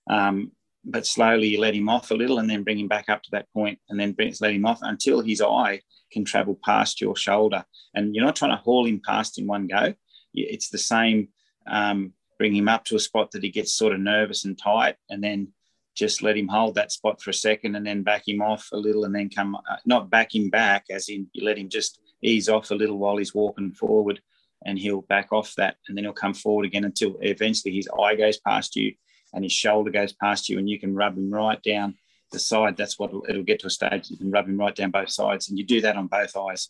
Um, 0.08 0.52
but 0.84 1.06
slowly 1.06 1.48
you 1.48 1.60
let 1.60 1.74
him 1.74 1.88
off 1.88 2.10
a 2.10 2.14
little 2.14 2.38
and 2.38 2.48
then 2.48 2.62
bring 2.62 2.78
him 2.78 2.88
back 2.88 3.08
up 3.08 3.22
to 3.22 3.30
that 3.32 3.52
point 3.52 3.78
and 3.88 4.00
then 4.00 4.14
let 4.40 4.52
him 4.52 4.64
off 4.64 4.80
until 4.82 5.20
his 5.20 5.42
eye 5.42 5.80
can 6.10 6.24
travel 6.24 6.58
past 6.64 7.00
your 7.00 7.16
shoulder. 7.16 7.64
And 7.94 8.14
you're 8.14 8.24
not 8.24 8.36
trying 8.36 8.52
to 8.52 8.62
haul 8.62 8.86
him 8.86 9.00
past 9.04 9.38
in 9.38 9.46
one 9.46 9.66
go. 9.66 9.94
It's 10.32 10.70
the 10.70 10.78
same. 10.78 11.28
Um, 11.66 12.14
bring 12.38 12.54
him 12.54 12.68
up 12.68 12.84
to 12.86 12.96
a 12.96 13.00
spot 13.00 13.30
that 13.32 13.42
he 13.42 13.50
gets 13.50 13.74
sort 13.74 13.92
of 13.92 14.00
nervous 14.00 14.44
and 14.44 14.58
tight, 14.58 14.96
and 15.10 15.22
then 15.22 15.48
just 15.94 16.22
let 16.22 16.36
him 16.36 16.48
hold 16.48 16.74
that 16.74 16.92
spot 16.92 17.20
for 17.20 17.30
a 17.30 17.34
second, 17.34 17.76
and 17.76 17.86
then 17.86 18.02
back 18.02 18.26
him 18.26 18.40
off 18.40 18.68
a 18.72 18.76
little, 18.76 19.04
and 19.04 19.14
then 19.14 19.28
come 19.28 19.54
uh, 19.54 19.76
not 19.84 20.10
back 20.10 20.34
him 20.34 20.50
back, 20.50 20.86
as 20.90 21.08
in 21.08 21.28
you 21.32 21.44
let 21.44 21.58
him 21.58 21.68
just 21.68 22.00
ease 22.22 22.48
off 22.48 22.70
a 22.70 22.74
little 22.74 22.98
while 22.98 23.16
he's 23.16 23.34
walking 23.34 23.72
forward, 23.72 24.20
and 24.64 24.78
he'll 24.78 25.02
back 25.02 25.32
off 25.32 25.54
that, 25.56 25.76
and 25.88 25.96
then 25.96 26.04
he'll 26.04 26.12
come 26.12 26.34
forward 26.34 26.66
again 26.66 26.84
until 26.84 27.16
eventually 27.20 27.74
his 27.74 27.88
eye 28.00 28.14
goes 28.14 28.38
past 28.38 28.76
you, 28.76 28.94
and 29.32 29.44
his 29.44 29.52
shoulder 29.52 29.90
goes 29.90 30.12
past 30.12 30.48
you, 30.48 30.58
and 30.58 30.68
you 30.68 30.78
can 30.78 30.94
rub 30.94 31.16
him 31.16 31.30
right 31.30 31.62
down 31.62 31.94
the 32.32 32.38
side, 32.38 32.76
that's 32.76 32.98
what 32.98 33.10
it'll, 33.10 33.26
it'll 33.28 33.42
get 33.42 33.60
to 33.60 33.66
a 33.66 33.70
stage 33.70 34.10
you 34.10 34.16
can 34.16 34.30
rub 34.30 34.46
him 34.46 34.56
right 34.56 34.74
down 34.74 34.90
both 34.90 35.10
sides, 35.10 35.48
and 35.48 35.58
you 35.58 35.64
do 35.64 35.80
that 35.80 35.96
on 35.96 36.06
both 36.06 36.36
eyes, 36.36 36.68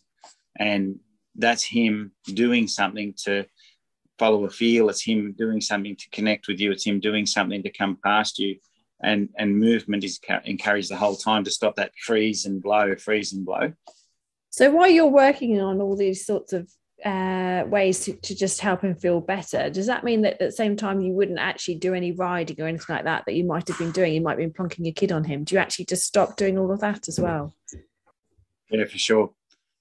and 0.57 0.99
that's 1.35 1.63
him 1.63 2.11
doing 2.25 2.67
something 2.67 3.13
to 3.23 3.45
follow 4.19 4.45
a 4.45 4.49
feel. 4.49 4.89
It's 4.89 5.03
him 5.03 5.33
doing 5.37 5.61
something 5.61 5.95
to 5.95 6.09
connect 6.11 6.47
with 6.47 6.59
you. 6.59 6.71
It's 6.71 6.85
him 6.85 6.99
doing 6.99 7.25
something 7.25 7.63
to 7.63 7.71
come 7.71 7.97
past 8.03 8.37
you, 8.37 8.57
and 9.03 9.29
and 9.37 9.59
movement 9.59 10.03
is 10.03 10.19
encouraged 10.45 10.89
the 10.89 10.95
whole 10.95 11.15
time 11.15 11.43
to 11.43 11.51
stop 11.51 11.75
that 11.75 11.91
freeze 11.97 12.45
and 12.45 12.61
blow, 12.61 12.95
freeze 12.95 13.33
and 13.33 13.45
blow. 13.45 13.73
So 14.49 14.69
while 14.71 14.89
you're 14.89 15.07
working 15.07 15.59
on 15.61 15.81
all 15.81 15.95
these 15.95 16.25
sorts 16.25 16.53
of 16.53 16.69
uh, 17.05 17.63
ways 17.67 18.05
to, 18.05 18.13
to 18.13 18.35
just 18.35 18.61
help 18.61 18.81
him 18.81 18.95
feel 18.95 19.21
better. 19.21 19.69
Does 19.69 19.87
that 19.87 20.03
mean 20.03 20.21
that 20.21 20.33
at 20.33 20.39
the 20.39 20.51
same 20.51 20.75
time 20.75 21.01
you 21.01 21.13
wouldn't 21.13 21.39
actually 21.39 21.75
do 21.75 21.93
any 21.93 22.11
riding 22.11 22.59
or 22.61 22.67
anything 22.67 22.95
like 22.95 23.05
that 23.05 23.25
that 23.25 23.33
you 23.33 23.43
might 23.43 23.67
have 23.67 23.77
been 23.77 23.91
doing? 23.91 24.13
You 24.13 24.21
might 24.21 24.39
have 24.39 24.39
been 24.39 24.53
plonking 24.53 24.85
your 24.85 24.93
kid 24.93 25.11
on 25.11 25.23
him. 25.23 25.43
Do 25.43 25.55
you 25.55 25.61
actually 25.61 25.85
just 25.85 26.05
stop 26.05 26.37
doing 26.37 26.57
all 26.57 26.71
of 26.71 26.79
that 26.81 27.07
as 27.07 27.19
well? 27.19 27.55
Yeah, 28.69 28.85
for 28.85 28.97
sure. 28.97 29.31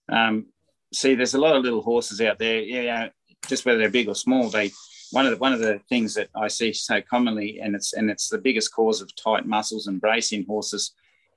Um, 0.09 0.47
see, 0.93 1.15
there's 1.15 1.35
a 1.35 1.41
lot 1.41 1.57
of 1.57 1.62
little 1.62 1.83
horses 1.83 2.21
out 2.21 2.39
there. 2.39 2.61
Yeah, 2.61 3.09
just 3.47 3.65
whether 3.65 3.79
they're 3.79 3.91
big 3.91 4.09
or 4.09 4.15
small, 4.15 4.49
they 4.49 4.71
one 5.12 5.26
of 5.26 5.33
the 5.33 5.38
one 5.38 5.52
of 5.52 5.61
the 5.61 5.81
things 5.88 6.14
that 6.14 6.29
I 6.35 6.49
see 6.49 6.73
so 6.73 7.00
commonly, 7.00 7.61
and 7.61 7.75
it's 7.75 7.93
and 7.93 8.11
it's 8.11 8.29
the 8.29 8.38
biggest 8.38 8.73
cause 8.73 9.00
of 9.00 9.14
tight 9.17 9.47
muscles 9.47 9.87
and 9.87 10.00
brace 10.00 10.33
in 10.33 10.45
horses, 10.47 10.93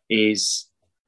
is 0.10 0.68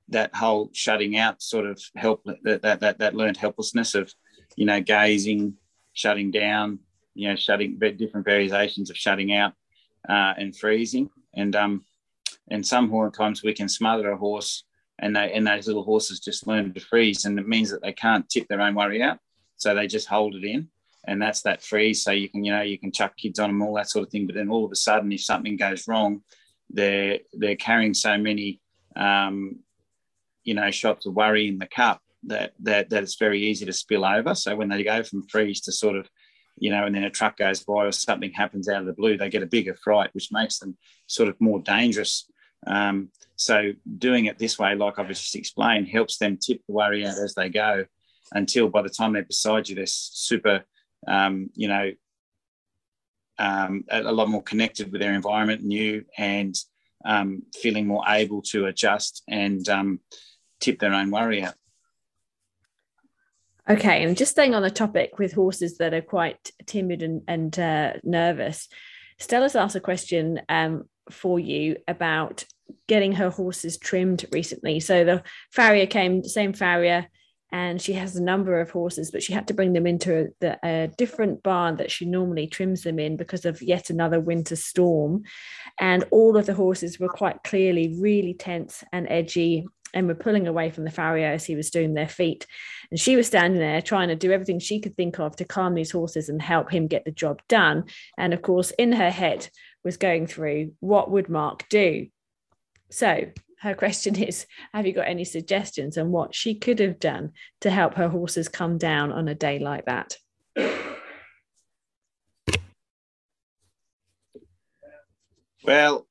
that 0.10 0.36
whole 0.36 0.70
shutting 0.74 1.18
out 1.18 1.42
sort 1.42 1.66
of 1.66 1.82
help 1.96 2.24
that 2.44 2.62
that 2.62 2.80
that, 2.80 3.00
that 3.00 3.16
learned 3.16 3.38
helplessness 3.38 3.96
of 3.96 4.14
you 4.56 4.66
know, 4.66 4.82
gazing, 4.82 5.56
shutting 5.94 6.32
down, 6.32 6.80
you 7.14 7.30
know, 7.30 7.36
shutting 7.36 7.78
different 7.78 8.26
variations 8.26 8.90
of 8.90 8.98
shutting 8.98 9.34
out 9.34 9.54
uh, 10.08 10.34
and 10.38 10.56
freezing. 10.56 11.10
And 11.34 11.56
um, 11.56 11.86
and 12.50 12.66
some 12.66 12.92
times 13.12 13.44
we 13.44 13.54
can 13.54 13.68
smother 13.68 14.12
a 14.12 14.18
horse, 14.18 14.64
and 15.00 15.16
they 15.16 15.32
and 15.34 15.46
those 15.46 15.68
little 15.68 15.84
horses 15.84 16.20
just 16.20 16.48
learn 16.48 16.74
to 16.74 16.80
freeze, 16.80 17.26
and 17.26 17.38
it 17.40 17.48
means 17.48 17.70
that 17.72 17.82
they 17.82 17.94
can't 17.94 18.30
tip 18.30 18.48
their 18.48 18.62
own 18.62 18.76
worry 18.76 19.02
out, 19.02 19.20
so 19.58 19.74
they 19.74 19.88
just 19.88 20.08
hold 20.08 20.36
it 20.36 20.44
in, 20.44 20.70
and 21.08 21.22
that's 21.22 21.42
that 21.42 21.64
freeze. 21.64 22.04
So 22.04 22.12
you 22.12 22.30
can 22.30 22.44
you 22.44 22.52
know 22.52 22.62
you 22.62 22.78
can 22.78 22.92
chuck 22.92 23.16
kids 23.18 23.40
on 23.40 23.50
them, 23.50 23.62
all 23.62 23.76
that 23.76 23.90
sort 23.90 24.06
of 24.06 24.12
thing. 24.12 24.26
But 24.26 24.36
then 24.36 24.50
all 24.50 24.66
of 24.66 24.72
a 24.72 24.76
sudden, 24.76 25.12
if 25.12 25.22
something 25.22 25.58
goes 25.58 25.88
wrong, 25.88 26.22
they're 26.70 27.20
they're 27.34 27.56
carrying 27.56 27.94
so 27.94 28.18
many 28.18 28.60
um, 28.96 29.60
you 30.44 30.54
know 30.54 30.72
shots 30.72 31.06
of 31.06 31.16
worry 31.16 31.48
in 31.48 31.60
the 31.60 31.68
cup 31.68 32.02
that 32.24 32.54
that 32.62 32.90
that 32.90 33.04
it's 33.04 33.16
very 33.16 33.42
easy 33.42 33.66
to 33.66 33.74
spill 33.74 34.06
over. 34.06 34.36
So 34.36 34.56
when 34.56 34.70
they 34.70 34.84
go 34.84 35.04
from 35.04 35.28
freeze 35.28 35.62
to 35.62 35.72
sort 35.72 35.96
of, 35.96 36.10
you 36.58 36.72
know, 36.72 36.86
and 36.86 36.96
then 36.96 37.04
a 37.04 37.10
truck 37.10 37.38
goes 37.38 37.64
by 37.64 37.86
or 37.86 37.92
something 37.92 38.32
happens 38.32 38.68
out 38.68 38.82
of 38.82 38.88
the 38.88 38.94
blue, 38.94 39.18
they 39.18 39.30
get 39.30 39.44
a 39.44 39.48
bigger 39.48 39.76
fright, 39.76 40.10
which 40.14 40.32
makes 40.32 40.60
them 40.60 40.78
sort 41.08 41.30
of 41.30 41.40
more 41.40 41.60
dangerous. 41.60 42.30
Um, 42.68 43.10
so 43.36 43.74
doing 44.00 44.26
it 44.26 44.40
this 44.40 44.58
way, 44.58 44.76
like 44.76 44.98
I've 44.98 45.08
just 45.08 45.36
explained, 45.36 45.88
helps 45.88 46.18
them 46.18 46.38
tip 46.38 46.62
the 46.66 46.74
worry 46.74 47.06
out 47.06 47.18
as 47.18 47.36
they 47.36 47.50
go 47.50 47.86
until 48.32 48.70
by 48.70 48.82
the 48.82 48.90
time 48.90 49.14
they're 49.14 49.24
beside 49.24 49.70
you, 49.70 49.76
they're 49.76 49.86
super, 49.86 50.64
um, 51.08 51.50
you 51.54 51.68
know, 51.68 51.92
um, 53.38 53.84
a, 53.90 54.12
lot 54.12 54.30
more 54.30 54.44
connected 54.44 54.92
with 54.92 55.02
their 55.02 55.14
environment 55.14 55.62
you 55.70 56.06
and 56.18 56.56
um, 57.04 57.44
feeling 57.54 57.86
more 57.86 58.04
able 58.08 58.42
to 58.42 58.66
adjust 58.66 59.24
and 59.28 59.68
um, 59.68 60.00
tip 60.60 60.80
their 60.80 60.94
own 60.94 61.12
worry 61.12 61.44
out. 61.44 61.56
Okay, 63.68 64.04
and 64.04 64.16
just 64.16 64.32
staying 64.32 64.54
on 64.54 64.62
the 64.62 64.70
topic 64.70 65.18
with 65.18 65.34
horses 65.34 65.80
that 65.80 65.94
are 65.94 66.02
quite 66.02 66.52
timid 66.68 67.02
and, 67.02 67.24
and 67.28 67.58
uh, 67.58 67.94
nervous, 68.04 68.68
Stella's 69.18 69.56
asked 69.56 69.76
a 69.76 69.80
question 69.80 70.42
um, 70.50 70.84
for 71.10 71.40
you 71.40 71.78
about 71.88 72.46
getting 72.88 73.14
her 73.14 73.30
horses 73.30 73.78
trimmed 73.78 74.26
recently. 74.32 74.80
So 74.80 75.04
the 75.04 75.24
farrier 75.52 75.88
came, 75.88 76.24
same 76.24 76.54
farrier, 76.54 77.08
and 77.56 77.82
she 77.82 77.94
has 77.94 78.18
a 78.18 78.22
number 78.22 78.60
of 78.60 78.70
horses, 78.70 79.12
but 79.12 79.24
she 79.24 79.32
had 79.32 79.48
to 79.48 79.54
bring 79.54 79.72
them 79.72 79.88
into 79.88 80.30
a, 80.42 80.58
a, 80.62 80.88
different 80.98 81.42
barn 81.42 81.78
that 81.78 81.90
she 81.90 82.06
normally 82.06 82.48
trims 82.48 82.82
them 82.82 83.00
in 83.00 83.16
because 83.16 83.46
of 83.46 83.62
yet 83.62 83.90
another 83.90 84.20
winter 84.20 84.58
storm. 84.58 85.24
And 85.80 86.04
all 86.12 86.36
of 86.36 86.48
the 86.48 86.54
horses 86.54 87.00
were 87.00 87.08
quite 87.08 87.44
clearly 87.46 87.96
really 88.02 88.34
tense 88.34 88.84
and 88.92 89.08
edgy 89.10 89.68
and 89.94 90.06
were 90.06 90.16
pulling 90.16 90.50
away 90.50 90.70
from 90.70 90.84
the 90.84 90.92
farrier 90.92 91.28
as 91.28 91.46
he 91.46 91.56
was 91.56 91.70
doing 91.70 91.94
their 91.94 92.10
feet. 92.10 92.46
And 92.92 93.00
she 93.00 93.16
was 93.16 93.28
standing 93.28 93.62
there 93.62 93.82
trying 93.82 94.10
to 94.10 94.18
do 94.18 94.34
everything 94.34 94.60
she 94.60 94.82
could 94.82 94.98
think 94.98 95.18
of 95.18 95.38
to 95.38 95.46
calm 95.46 95.76
these 95.76 95.92
horses 95.92 96.28
and 96.28 96.42
help 96.42 96.70
him 96.70 96.88
get 96.88 97.06
the 97.06 97.12
job 97.12 97.42
done. 97.48 97.86
And 98.18 98.34
of 98.34 98.42
course, 98.42 98.72
in 98.72 98.92
her 98.92 99.12
head 99.12 99.48
was 99.82 99.96
going 99.96 100.28
through 100.28 100.74
what 100.82 101.10
would 101.10 101.30
Mark 101.30 101.70
do? 101.70 102.08
So 102.92 103.28
her 103.66 103.74
question 103.74 104.16
is 104.16 104.46
Have 104.74 104.86
you 104.86 104.94
got 104.94 105.08
any 105.08 105.26
suggestions 105.26 105.98
on 105.98 106.12
what 106.12 106.34
she 106.34 106.56
could 106.56 106.80
have 106.80 107.00
done 107.00 107.32
to 107.62 107.70
help 107.72 107.96
her 107.96 108.08
horses 108.08 108.48
come 108.48 108.78
down 108.78 109.12
on 109.12 109.28
a 109.28 109.36
day 109.36 109.60
like 109.60 109.86
that? 109.86 110.18
Well, 115.64 116.06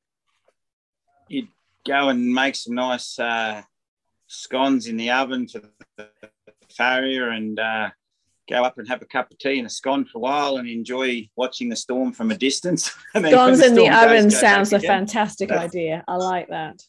you'd 1.28 1.48
go 1.86 2.08
and 2.08 2.34
make 2.34 2.56
some 2.56 2.74
nice 2.74 3.20
uh, 3.20 3.62
scones 4.26 4.88
in 4.88 4.96
the 4.96 5.12
oven 5.12 5.46
for 5.46 5.62
the 5.96 6.08
farrier 6.76 7.28
and 7.28 7.60
uh, 7.60 7.90
go 8.50 8.64
up 8.64 8.78
and 8.78 8.88
have 8.88 9.00
a 9.00 9.06
cup 9.06 9.30
of 9.30 9.38
tea 9.38 9.58
and 9.58 9.68
a 9.68 9.70
scone 9.70 10.06
for 10.06 10.18
a 10.18 10.20
while 10.20 10.56
and 10.56 10.68
enjoy 10.68 11.28
watching 11.36 11.68
the 11.68 11.76
storm 11.76 12.12
from 12.12 12.32
a 12.32 12.36
distance. 12.36 12.90
Scones 13.16 13.60
the 13.60 13.66
in 13.66 13.74
the 13.76 13.88
oven 13.88 14.24
goes, 14.24 14.40
sounds 14.40 14.72
a 14.72 14.80
fantastic 14.80 15.52
idea. 15.52 16.02
I 16.08 16.16
like 16.16 16.48
that 16.48 16.82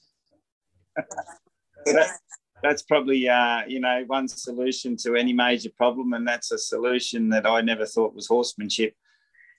that, 1.85 2.17
that's 2.63 2.81
probably 2.83 3.27
uh, 3.29 3.61
you 3.67 3.79
know 3.79 4.03
one 4.07 4.27
solution 4.27 4.97
to 4.97 5.15
any 5.15 5.33
major 5.33 5.69
problem, 5.75 6.13
and 6.13 6.27
that's 6.27 6.51
a 6.51 6.57
solution 6.57 7.29
that 7.29 7.45
I 7.45 7.61
never 7.61 7.85
thought 7.85 8.15
was 8.15 8.27
horsemanship. 8.27 8.95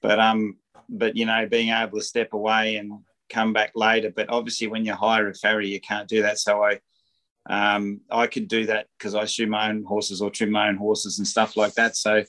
But 0.03 0.19
um, 0.19 0.57
but 0.89 1.17
you 1.17 1.27
know, 1.27 1.47
being 1.49 1.71
able 1.71 1.99
to 1.99 2.05
step 2.05 2.33
away 2.33 2.77
and 2.77 2.93
come 3.29 3.53
back 3.53 3.73
later. 3.75 4.13
But 4.15 4.31
obviously, 4.31 4.67
when 4.67 4.85
you 4.85 4.95
hire 4.95 5.29
a 5.29 5.35
farrier, 5.35 5.69
you 5.69 5.81
can't 5.81 6.09
do 6.09 6.23
that. 6.23 6.39
So 6.39 6.63
I 6.63 6.81
um, 7.49 8.01
I 8.11 8.27
could 8.27 8.49
do 8.49 8.67
that 8.67 8.87
because 8.99 9.15
I 9.15 9.25
shoe 9.25 9.47
my 9.47 9.69
own 9.69 9.85
horses 9.85 10.21
or 10.21 10.31
trim 10.31 10.51
my 10.51 10.69
own 10.69 10.77
horses 10.77 11.19
and 11.19 11.27
stuff 11.27 11.57
like 11.57 11.75
that. 11.75 11.97
So 11.97 12.25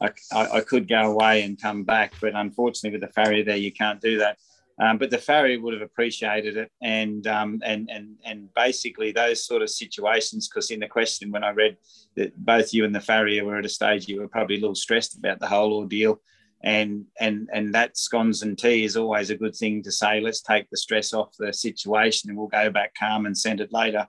I, 0.00 0.10
I, 0.32 0.48
I 0.56 0.60
could 0.60 0.88
go 0.88 1.12
away 1.12 1.42
and 1.42 1.60
come 1.60 1.84
back, 1.84 2.14
but 2.20 2.34
unfortunately, 2.34 2.98
with 2.98 3.08
the 3.08 3.12
farrier 3.12 3.44
there, 3.44 3.56
you 3.56 3.72
can't 3.72 4.00
do 4.00 4.18
that. 4.18 4.38
Um, 4.78 4.98
but 4.98 5.10
the 5.10 5.18
farrier 5.18 5.60
would 5.60 5.72
have 5.72 5.82
appreciated 5.82 6.58
it, 6.58 6.70
and 6.82 7.26
um, 7.26 7.60
and 7.64 7.88
and 7.90 8.16
and 8.24 8.52
basically 8.54 9.10
those 9.10 9.46
sort 9.46 9.62
of 9.62 9.70
situations. 9.70 10.48
Because 10.48 10.70
in 10.70 10.80
the 10.80 10.88
question, 10.88 11.30
when 11.30 11.44
I 11.44 11.50
read 11.50 11.78
that 12.16 12.36
both 12.44 12.74
you 12.74 12.84
and 12.84 12.94
the 12.94 13.00
farrier 13.00 13.44
were 13.44 13.58
at 13.58 13.64
a 13.64 13.70
stage 13.70 14.06
you 14.06 14.20
were 14.20 14.28
probably 14.28 14.56
a 14.56 14.60
little 14.60 14.74
stressed 14.74 15.16
about 15.16 15.40
the 15.40 15.46
whole 15.46 15.72
ordeal, 15.72 16.20
and 16.62 17.06
and 17.18 17.48
and 17.54 17.74
that 17.74 17.96
scones 17.96 18.42
and 18.42 18.58
tea 18.58 18.84
is 18.84 18.98
always 18.98 19.30
a 19.30 19.36
good 19.36 19.56
thing 19.56 19.82
to 19.82 19.90
say. 19.90 20.20
Let's 20.20 20.42
take 20.42 20.68
the 20.68 20.76
stress 20.76 21.14
off 21.14 21.34
the 21.38 21.54
situation, 21.54 22.28
and 22.28 22.38
we'll 22.38 22.48
go 22.48 22.70
back 22.70 22.92
calm 22.98 23.24
and 23.24 23.36
send 23.36 23.62
it 23.62 23.72
later. 23.72 24.06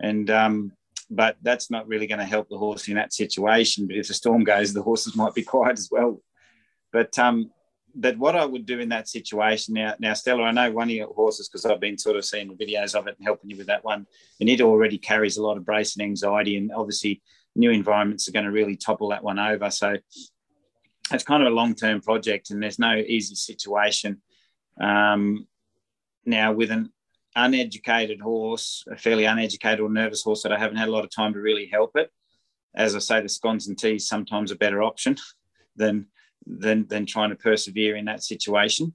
And 0.00 0.28
um, 0.28 0.72
but 1.08 1.36
that's 1.42 1.70
not 1.70 1.86
really 1.86 2.08
going 2.08 2.18
to 2.18 2.24
help 2.24 2.48
the 2.48 2.58
horse 2.58 2.88
in 2.88 2.94
that 2.94 3.12
situation. 3.12 3.86
But 3.86 3.96
if 3.96 4.08
the 4.08 4.14
storm 4.14 4.42
goes, 4.42 4.72
the 4.72 4.82
horses 4.82 5.14
might 5.14 5.34
be 5.34 5.42
quiet 5.54 5.78
as 5.78 5.88
well. 5.88 6.20
But 6.92 7.16
um, 7.18 7.50
but 7.94 8.18
what 8.18 8.34
I 8.34 8.44
would 8.44 8.66
do 8.66 8.80
in 8.80 8.88
that 8.88 9.08
situation 9.08 9.74
now, 9.74 9.94
now 9.98 10.14
Stella, 10.14 10.42
I 10.42 10.50
know 10.52 10.70
one 10.72 10.88
of 10.88 10.94
your 10.94 11.12
horses 11.12 11.48
because 11.48 11.64
I've 11.64 11.80
been 11.80 11.98
sort 11.98 12.16
of 12.16 12.24
seeing 12.24 12.48
the 12.48 12.54
videos 12.54 12.94
of 12.94 13.06
it 13.06 13.16
and 13.16 13.26
helping 13.26 13.50
you 13.50 13.56
with 13.56 13.68
that 13.68 13.84
one, 13.84 14.06
and 14.40 14.48
it 14.48 14.60
already 14.60 14.98
carries 14.98 15.36
a 15.36 15.42
lot 15.42 15.56
of 15.56 15.64
brace 15.64 15.96
and 15.96 16.02
anxiety, 16.02 16.56
and 16.56 16.72
obviously 16.72 17.22
new 17.54 17.70
environments 17.70 18.28
are 18.28 18.32
going 18.32 18.44
to 18.44 18.50
really 18.50 18.76
topple 18.76 19.10
that 19.10 19.22
one 19.22 19.38
over. 19.38 19.70
So 19.70 19.96
it's 21.12 21.24
kind 21.24 21.42
of 21.42 21.52
a 21.52 21.54
long-term 21.54 22.00
project, 22.00 22.50
and 22.50 22.62
there's 22.62 22.78
no 22.78 22.94
easy 22.94 23.36
situation. 23.36 24.20
Um, 24.80 25.46
now 26.26 26.52
with 26.52 26.70
an 26.70 26.90
uneducated 27.36 28.20
horse, 28.20 28.84
a 28.90 28.96
fairly 28.96 29.24
uneducated 29.24 29.80
or 29.80 29.88
nervous 29.88 30.22
horse 30.22 30.42
that 30.42 30.52
I 30.52 30.58
haven't 30.58 30.78
had 30.78 30.88
a 30.88 30.92
lot 30.92 31.04
of 31.04 31.14
time 31.14 31.32
to 31.34 31.40
really 31.40 31.66
help 31.66 31.92
it. 31.94 32.10
As 32.74 32.96
I 32.96 32.98
say, 32.98 33.20
the 33.20 33.28
scones 33.28 33.68
and 33.68 33.78
teas 33.78 34.08
sometimes 34.08 34.50
a 34.50 34.56
better 34.56 34.82
option 34.82 35.16
than 35.76 36.06
than 36.46 36.86
than 36.88 37.06
trying 37.06 37.30
to 37.30 37.36
persevere 37.36 37.96
in 37.96 38.06
that 38.06 38.22
situation. 38.22 38.94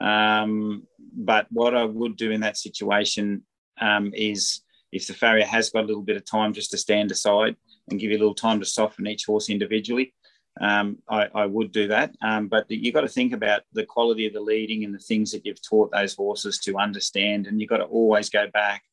Um, 0.00 0.84
but 1.16 1.46
what 1.50 1.74
I 1.74 1.84
would 1.84 2.16
do 2.16 2.30
in 2.30 2.40
that 2.40 2.56
situation 2.56 3.42
um, 3.80 4.12
is 4.14 4.60
if 4.92 5.06
the 5.06 5.14
farrier 5.14 5.44
has 5.44 5.70
got 5.70 5.84
a 5.84 5.86
little 5.86 6.02
bit 6.02 6.16
of 6.16 6.24
time 6.24 6.52
just 6.52 6.70
to 6.70 6.78
stand 6.78 7.10
aside 7.10 7.56
and 7.88 8.00
give 8.00 8.10
you 8.10 8.16
a 8.16 8.20
little 8.20 8.34
time 8.34 8.60
to 8.60 8.66
soften 8.66 9.06
each 9.06 9.26
horse 9.26 9.50
individually, 9.50 10.14
um, 10.60 10.98
I, 11.08 11.28
I, 11.34 11.46
would 11.46 11.72
do 11.72 11.88
that. 11.88 12.14
Um, 12.22 12.46
but 12.46 12.70
you've 12.70 12.94
got 12.94 13.00
to 13.00 13.08
think 13.08 13.32
about 13.32 13.62
the 13.72 13.84
quality 13.84 14.26
of 14.26 14.32
the 14.32 14.40
leading 14.40 14.84
and 14.84 14.94
the 14.94 15.00
things 15.00 15.32
that 15.32 15.44
you've 15.44 15.62
taught 15.62 15.90
those 15.90 16.14
horses 16.14 16.58
to 16.60 16.78
understand. 16.78 17.46
And 17.46 17.60
you've 17.60 17.70
got 17.70 17.78
to 17.78 17.84
always 17.84 18.30
go 18.30 18.46
back 18.52 18.84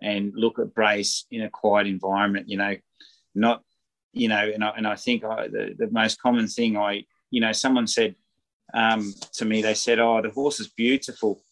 and 0.00 0.32
look 0.34 0.58
at 0.58 0.74
brace 0.74 1.24
in 1.30 1.42
a 1.42 1.50
quiet 1.50 1.86
environment, 1.86 2.50
you 2.50 2.58
know, 2.58 2.76
not, 3.34 3.62
you 4.12 4.28
know, 4.28 4.50
and 4.52 4.62
I, 4.62 4.68
and 4.76 4.86
I 4.86 4.96
think 4.96 5.24
I, 5.24 5.48
the, 5.48 5.74
the 5.78 5.88
most 5.90 6.20
common 6.20 6.48
thing 6.48 6.76
I 6.76 7.04
you 7.30 7.40
know, 7.40 7.52
someone 7.52 7.86
said 7.86 8.14
um, 8.74 9.14
to 9.34 9.44
me, 9.44 9.62
they 9.62 9.74
said, 9.74 9.98
"Oh, 9.98 10.20
the 10.22 10.30
horse 10.30 10.60
is 10.60 10.68
beautiful 10.68 11.42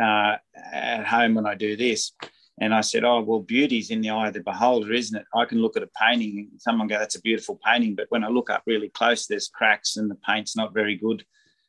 uh, 0.00 0.36
at 0.72 1.06
home 1.06 1.34
when 1.34 1.46
I 1.46 1.54
do 1.54 1.76
this." 1.76 2.12
And 2.60 2.74
I 2.74 2.82
said, 2.82 3.04
"Oh, 3.04 3.20
well, 3.20 3.40
beauty's 3.40 3.90
in 3.90 4.00
the 4.00 4.10
eye 4.10 4.28
of 4.28 4.34
the 4.34 4.42
beholder, 4.42 4.92
isn't 4.92 5.18
it? 5.18 5.26
I 5.34 5.44
can 5.44 5.58
look 5.60 5.76
at 5.76 5.82
a 5.82 5.90
painting 6.00 6.48
and 6.50 6.60
someone 6.60 6.88
go, 6.88 6.98
that's 6.98 7.16
a 7.16 7.22
beautiful 7.22 7.58
painting, 7.64 7.94
but 7.94 8.06
when 8.10 8.24
I 8.24 8.28
look 8.28 8.50
up 8.50 8.62
really 8.66 8.90
close, 8.90 9.26
there's 9.26 9.48
cracks 9.48 9.96
and 9.96 10.10
the 10.10 10.18
paint's 10.26 10.56
not 10.56 10.74
very 10.74 10.96
good, 10.96 11.24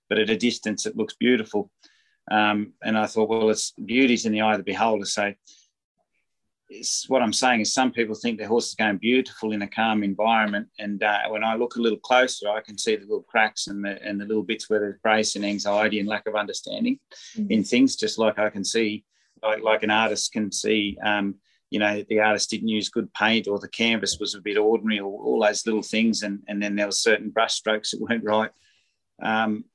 but 0.10 0.20
at 0.20 0.30
a 0.30 0.38
distance, 0.38 0.86
it 0.86 0.98
looks 0.98 1.16
beautiful." 1.16 1.72
Um, 2.30 2.74
and 2.84 2.98
I 2.98 3.08
thought, 3.08 3.30
well, 3.30 3.50
it's 3.50 3.72
beauty's 3.72 4.26
in 4.26 4.32
the 4.32 4.42
eye 4.42 4.54
of 4.54 4.60
the 4.60 4.64
beholder. 4.64 5.06
So 5.06 5.34
what 7.08 7.22
I'm 7.22 7.34
saying 7.34 7.62
is 7.62 7.74
some 7.74 7.92
people 7.92 8.16
think 8.16 8.38
their 8.38 8.48
horse 8.48 8.70
is 8.70 8.75
going 8.75 8.98
beautiful 8.98 9.51
in 9.51 9.62
a 9.62 9.68
calm 9.68 10.04
environment, 10.04 10.68
and 10.80 11.01
uh, 11.04 11.20
when 11.30 11.44
I 11.44 11.56
look 11.56 11.75
a 11.75 11.82
little 11.82 12.00
closer, 12.00 12.50
I 12.50 12.62
can 12.62 12.78
see 12.78 12.96
the 12.96 13.01
little 13.01 13.24
cracks 13.24 13.68
and 13.68 13.84
the 13.84 14.01
and 14.01 14.20
the 14.20 14.25
little 14.25 14.44
bits 14.44 14.70
where 14.70 14.80
there's 14.80 15.00
brace 15.04 15.36
and 15.36 15.46
anxiety 15.46 16.00
and 16.00 16.08
lack 16.08 16.28
of 16.28 16.36
understanding 16.36 17.00
mm-hmm. 17.36 17.51
in 17.51 17.63
things. 17.63 17.96
Just 17.96 18.18
like 18.18 18.40
I 18.40 18.50
can 18.50 18.63
see, 18.63 19.04
like 19.44 19.63
like 19.63 19.84
an 19.84 19.92
artist 19.92 20.32
can 20.32 20.51
see, 20.51 20.98
um, 21.04 21.36
you 21.70 21.80
know, 21.80 22.04
the 22.10 22.20
artist 22.20 22.50
didn't 22.50 22.70
use 22.70 22.90
good 22.90 23.13
paint, 23.13 23.48
or 23.48 23.60
the 23.60 23.68
canvas 23.68 24.18
was 24.20 24.36
a 24.36 24.42
bit 24.42 24.58
ordinary, 24.58 25.00
or 25.00 25.12
all 25.12 25.42
those 25.42 25.66
little 25.66 25.84
things, 25.84 26.24
and 26.24 26.40
and 26.48 26.62
then 26.62 26.75
there 26.75 26.88
were 26.88 26.92
certain 26.92 27.30
brush 27.30 27.56
strokes 27.56 27.92
that 27.92 28.01
weren't 28.01 28.24
right. 28.24 28.51
Um, 29.22 29.66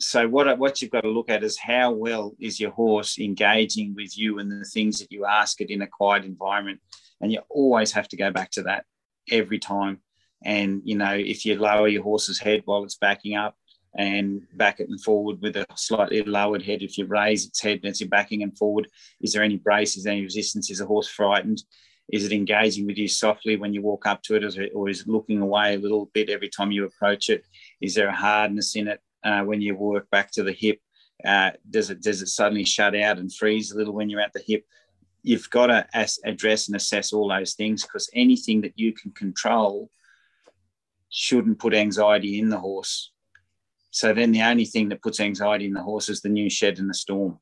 so 0.00 0.26
what 0.26 0.58
what 0.58 0.80
you've 0.80 0.90
got 0.90 1.02
to 1.02 1.10
look 1.10 1.28
at 1.28 1.44
is 1.44 1.58
how 1.58 1.92
well 1.92 2.34
is 2.40 2.58
your 2.58 2.70
horse 2.70 3.18
engaging 3.18 3.94
with 3.94 4.16
you 4.16 4.38
and 4.38 4.50
the 4.50 4.64
things 4.64 4.98
that 4.98 5.12
you 5.12 5.26
ask 5.26 5.60
it 5.60 5.70
in 5.70 5.82
a 5.82 5.86
quiet 5.86 6.24
environment. 6.24 6.80
And 7.20 7.30
you 7.30 7.40
always 7.50 7.92
have 7.92 8.08
to 8.08 8.16
go 8.16 8.30
back 8.30 8.50
to 8.52 8.62
that 8.62 8.86
every 9.30 9.58
time. 9.58 10.00
And 10.42 10.80
you 10.84 10.96
know 10.96 11.12
if 11.12 11.44
you 11.44 11.56
lower 11.56 11.86
your 11.86 12.02
horse's 12.02 12.38
head 12.38 12.62
while 12.64 12.82
it's 12.82 12.96
backing 12.96 13.36
up 13.36 13.56
and 13.94 14.42
back 14.54 14.80
it 14.80 14.88
and 14.88 15.02
forward 15.02 15.42
with 15.42 15.56
a 15.56 15.66
slightly 15.74 16.22
lowered 16.22 16.62
head 16.62 16.80
if 16.80 16.96
you 16.96 17.04
raise 17.06 17.46
its 17.46 17.60
head 17.60 17.80
as 17.84 18.00
you're 18.00 18.08
backing 18.08 18.42
and 18.44 18.56
forward 18.56 18.86
is 19.20 19.32
there 19.32 19.42
any 19.42 19.56
brace 19.56 19.96
is 19.96 20.04
there 20.04 20.14
any 20.14 20.22
resistance? 20.22 20.70
Is 20.70 20.78
the 20.78 20.86
horse 20.86 21.08
frightened? 21.08 21.62
Is 22.10 22.24
it 22.24 22.32
engaging 22.32 22.86
with 22.86 22.96
you 22.96 23.06
softly 23.06 23.56
when 23.56 23.74
you 23.74 23.82
walk 23.82 24.06
up 24.06 24.22
to 24.22 24.36
it 24.36 24.72
or 24.74 24.88
is 24.88 25.02
it 25.02 25.08
looking 25.08 25.42
away 25.42 25.74
a 25.74 25.78
little 25.78 26.10
bit 26.14 26.30
every 26.30 26.48
time 26.48 26.72
you 26.72 26.84
approach 26.86 27.28
it? 27.28 27.44
Is 27.82 27.94
there 27.94 28.08
a 28.08 28.16
hardness 28.16 28.74
in 28.74 28.88
it 28.88 29.00
uh, 29.24 29.42
when 29.42 29.60
you 29.60 29.74
work 29.74 30.08
back 30.10 30.30
to 30.32 30.42
the 30.42 30.52
hip? 30.52 30.80
Uh, 31.24 31.50
does 31.68 31.90
it 31.90 32.02
does 32.02 32.22
it 32.22 32.28
suddenly 32.28 32.64
shut 32.64 32.96
out 32.96 33.18
and 33.18 33.34
freeze 33.34 33.70
a 33.70 33.76
little 33.76 33.92
when 33.92 34.08
you're 34.08 34.20
at 34.20 34.32
the 34.32 34.42
hip? 34.46 34.64
you've 35.22 35.50
got 35.50 35.66
to 35.66 35.86
as, 35.92 36.18
address 36.24 36.68
and 36.68 36.76
assess 36.76 37.12
all 37.12 37.28
those 37.28 37.54
things 37.54 37.82
because 37.82 38.10
anything 38.14 38.60
that 38.62 38.72
you 38.76 38.92
can 38.92 39.10
control 39.12 39.90
shouldn't 41.10 41.58
put 41.58 41.74
anxiety 41.74 42.38
in 42.38 42.48
the 42.48 42.58
horse. 42.58 43.12
So 43.90 44.14
then 44.14 44.32
the 44.32 44.42
only 44.42 44.64
thing 44.64 44.88
that 44.90 45.02
puts 45.02 45.20
anxiety 45.20 45.66
in 45.66 45.72
the 45.72 45.82
horse 45.82 46.08
is 46.08 46.20
the 46.20 46.28
new 46.28 46.48
shed 46.48 46.78
and 46.78 46.88
the 46.88 46.94
storm. 46.94 47.38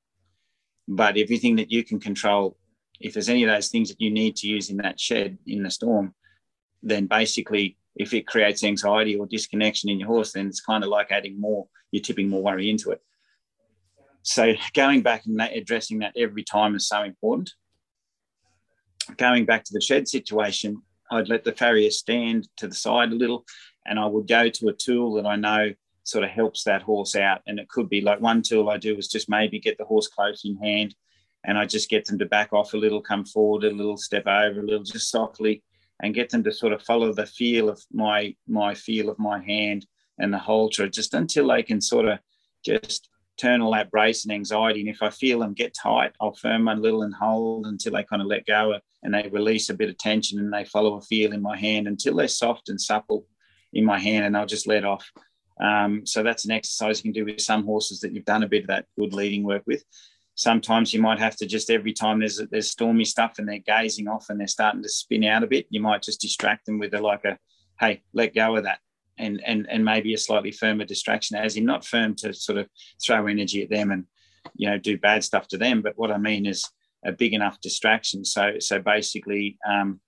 But 0.87 1.19
everything 1.19 1.57
that 1.57 1.71
you 1.71 1.85
can 1.85 2.01
control, 2.01 2.57
if 2.99 3.13
there's 3.13 3.29
any 3.29 3.45
of 3.45 3.51
those 3.51 3.69
things 3.69 3.91
that 3.91 4.01
you 4.01 4.11
need 4.11 4.37
to 4.37 4.49
use 4.49 4.71
in 4.71 4.79
that 4.79 4.99
shed 4.99 5.39
in 5.47 5.63
the 5.63 5.71
storm, 5.71 6.15
then 6.83 7.07
basically 7.07 7.77
if 7.99 8.15
it 8.15 8.27
creates 8.27 8.65
anxiety 8.65 9.17
or 9.17 9.27
disconnection 9.27 9.91
in 9.91 9.99
your 9.99 10.09
horse, 10.09 10.33
then 10.33 10.47
it's 10.47 10.61
kind 10.61 10.85
of 10.85 10.91
like 10.91 11.09
adding 11.11 11.39
more, 11.39 11.67
you're 11.91 12.03
tipping 12.03 12.29
more 12.29 12.43
worry 12.43 12.71
into 12.71 12.91
it. 12.91 13.03
So 14.23 14.55
going 14.73 15.03
back 15.03 15.27
and 15.27 15.41
addressing 15.41 15.99
that 15.99 16.17
every 16.17 16.45
time 16.45 16.75
is 16.77 16.87
so 16.87 17.03
important. 17.03 17.51
Going 19.17 19.47
back 19.47 19.65
to 19.65 19.73
the 19.73 19.81
shed 19.81 20.07
situation, 20.07 20.83
I'd 21.11 21.29
let 21.29 21.45
the 21.45 21.53
farrier 21.53 21.91
stand 21.91 22.49
to 22.59 22.69
the 22.69 22.75
side 22.75 23.11
a 23.11 23.17
little 23.17 23.45
and 23.87 23.99
I 23.99 24.07
would 24.07 24.29
go 24.29 24.49
to 24.49 24.69
a 24.69 24.75
tool 24.75 25.15
that 25.15 25.27
I 25.27 25.37
know 25.37 25.73
sort 26.05 26.25
of 26.25 26.31
helps 26.31 26.65
that 26.65 26.83
horse 26.83 27.17
out. 27.17 27.41
And 27.47 27.59
it 27.59 27.69
could 27.69 27.89
be 27.89 28.01
like 28.01 28.21
one 28.21 28.43
tool 28.43 28.69
I 28.69 28.77
do 28.77 28.97
is 28.97 29.09
just 29.09 29.29
maybe 29.29 29.59
get 29.59 29.79
the 29.79 29.85
horse 29.85 30.07
close 30.07 30.45
in 30.45 30.57
hand 30.59 30.95
and 31.45 31.57
I 31.59 31.65
just 31.65 31.89
get 31.89 32.05
them 32.05 32.19
to 32.19 32.27
back 32.27 32.53
off 32.53 32.75
a 32.75 32.77
little, 32.77 33.01
come 33.01 33.25
forward 33.25 33.65
a 33.65 33.71
little, 33.71 33.97
step 33.97 34.27
over 34.27 34.61
a 34.61 34.65
little, 34.65 34.85
just 34.85 35.11
softly 35.11 35.63
and 36.03 36.15
get 36.15 36.31
them 36.31 36.45
to 36.45 36.53
sort 36.53 36.73
of 36.73 36.83
follow 36.83 37.13
the 37.13 37.27
feel 37.27 37.69
of 37.69 37.83
my 37.93 38.35
my 38.47 38.75
feel 38.75 39.09
of 39.09 39.19
my 39.19 39.43
hand 39.43 39.87
and 40.19 40.33
the 40.33 40.39
halter 40.39 40.89
just 40.89 41.15
until 41.15 41.49
they 41.49 41.63
can 41.63 41.81
sort 41.81 42.07
of 42.07 42.19
just 42.65 43.09
turn 43.39 43.61
all 43.61 43.73
that 43.73 43.91
brace 43.91 44.25
and 44.25 44.33
anxiety. 44.33 44.81
And 44.81 44.89
if 44.89 45.01
I 45.01 45.11
feel 45.11 45.39
them 45.39 45.55
get 45.55 45.75
tight, 45.75 46.13
I'll 46.21 46.35
firm 46.35 46.67
a 46.69 46.75
little 46.75 47.03
and 47.03 47.15
hold 47.15 47.67
until 47.67 47.93
they 47.93 48.03
kind 48.03 48.21
of 48.21 48.27
let 48.27 48.47
go 48.47 48.75
and 49.03 49.15
they 49.15 49.29
release 49.31 49.71
a 49.71 49.75
bit 49.75 49.89
of 49.89 49.97
tension 49.97 50.41
and 50.41 50.53
they 50.53 50.65
follow 50.65 50.97
a 50.97 51.01
feel 51.03 51.33
in 51.33 51.41
my 51.41 51.57
hand 51.57 51.87
until 51.87 52.17
they're 52.17 52.29
soft 52.29 52.69
and 52.69 52.81
supple 52.81 53.25
in 53.73 53.85
my 53.85 53.99
hand 53.99 54.27
and 54.27 54.37
I'll 54.37 54.47
just 54.47 54.67
let 54.67 54.85
off. 54.85 55.11
Um, 55.61 56.05
so 56.05 56.23
that's 56.23 56.45
an 56.45 56.51
exercise 56.51 56.99
you 56.99 57.13
can 57.13 57.25
do 57.25 57.25
with 57.25 57.41
some 57.41 57.65
horses 57.65 58.01
that 58.01 58.13
you've 58.13 58.25
done 58.25 58.43
a 58.43 58.49
bit 58.49 58.63
of 58.63 58.69
that 58.69 58.87
good 58.99 59.13
leading 59.13 59.45
work 59.45 59.63
with 59.67 59.85
sometimes 60.39 60.95
you 60.95 61.03
might 61.03 61.19
have 61.19 61.35
to 61.35 61.47
just 61.47 61.69
every 61.69 61.93
time 61.93 62.21
there's 62.21 62.41
there's 62.53 62.71
stormy 62.71 63.05
stuff 63.05 63.35
and 63.39 63.49
they're 63.49 63.59
gazing 63.59 64.07
off 64.07 64.31
and 64.31 64.39
they're 64.39 64.47
starting 64.47 64.83
to 64.85 64.89
spin 64.89 65.25
out 65.25 65.43
a 65.43 65.49
bit, 65.49 65.67
you 65.69 65.81
might 65.81 66.01
just 66.01 66.21
distract 66.21 66.65
them 66.65 66.79
with 66.79 66.95
a 66.95 67.01
like 67.01 67.25
a 67.25 67.37
hey, 67.81 68.03
let 68.13 68.37
go 68.37 68.57
of 68.57 68.63
that. 68.63 68.79
And 69.19 69.43
and 69.45 69.69
and 69.69 69.85
maybe 69.85 70.15
a 70.15 70.19
slightly 70.19 70.53
firmer 70.53 70.85
distraction, 70.85 71.37
as 71.37 71.57
in 71.57 71.65
not 71.65 71.85
firm 71.85 72.15
to 72.17 72.33
sort 72.33 72.59
of 72.59 72.69
throw 73.05 73.27
energy 73.27 73.65
at 73.65 73.69
them 73.69 73.91
and 73.91 74.05
you 74.55 74.71
know 74.71 74.79
do 74.79 74.97
bad 74.97 75.25
stuff 75.25 75.49
to 75.49 75.59
them. 75.59 75.83
But 75.83 75.99
what 75.99 76.13
I 76.13 76.19
mean 76.19 76.47
is 76.47 76.65
a 77.05 77.11
big 77.11 77.35
enough 77.35 77.61
distraction. 77.61 78.25
So 78.25 78.61
so 78.61 78.79
basically 78.79 79.59
um, 79.69 80.01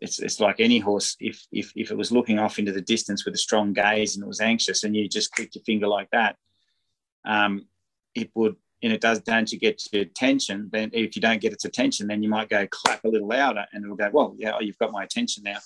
it's, 0.00 0.18
it's 0.18 0.40
like 0.40 0.56
any 0.58 0.80
horse. 0.80 1.16
If, 1.20 1.46
if 1.52 1.70
if 1.76 1.92
it 1.92 1.96
was 1.96 2.10
looking 2.10 2.40
off 2.40 2.58
into 2.58 2.72
the 2.72 2.80
distance 2.80 3.24
with 3.24 3.34
a 3.34 3.38
strong 3.38 3.72
gaze 3.72 4.16
and 4.16 4.24
it 4.24 4.28
was 4.28 4.40
anxious, 4.40 4.82
and 4.82 4.96
you 4.96 5.08
just 5.08 5.30
click 5.30 5.54
your 5.54 5.62
finger 5.62 5.86
like 5.86 6.10
that, 6.10 6.34
um, 7.24 7.68
it 8.16 8.30
would 8.34 8.56
and 8.82 8.92
it 8.92 9.00
does 9.00 9.20
don't 9.20 9.52
you 9.52 9.58
get 9.58 9.82
your 9.92 10.02
attention 10.02 10.68
then 10.72 10.90
if 10.92 11.16
you 11.16 11.22
don't 11.22 11.40
get 11.40 11.52
its 11.52 11.64
attention 11.64 12.06
then 12.06 12.22
you 12.22 12.28
might 12.28 12.48
go 12.48 12.66
clap 12.70 13.04
a 13.04 13.08
little 13.08 13.28
louder 13.28 13.64
and 13.72 13.84
it'll 13.84 13.96
go 13.96 14.10
well 14.12 14.34
yeah 14.38 14.52
oh, 14.54 14.60
you've 14.60 14.78
got 14.78 14.92
my 14.92 15.04
attention 15.04 15.42
now. 15.42 15.58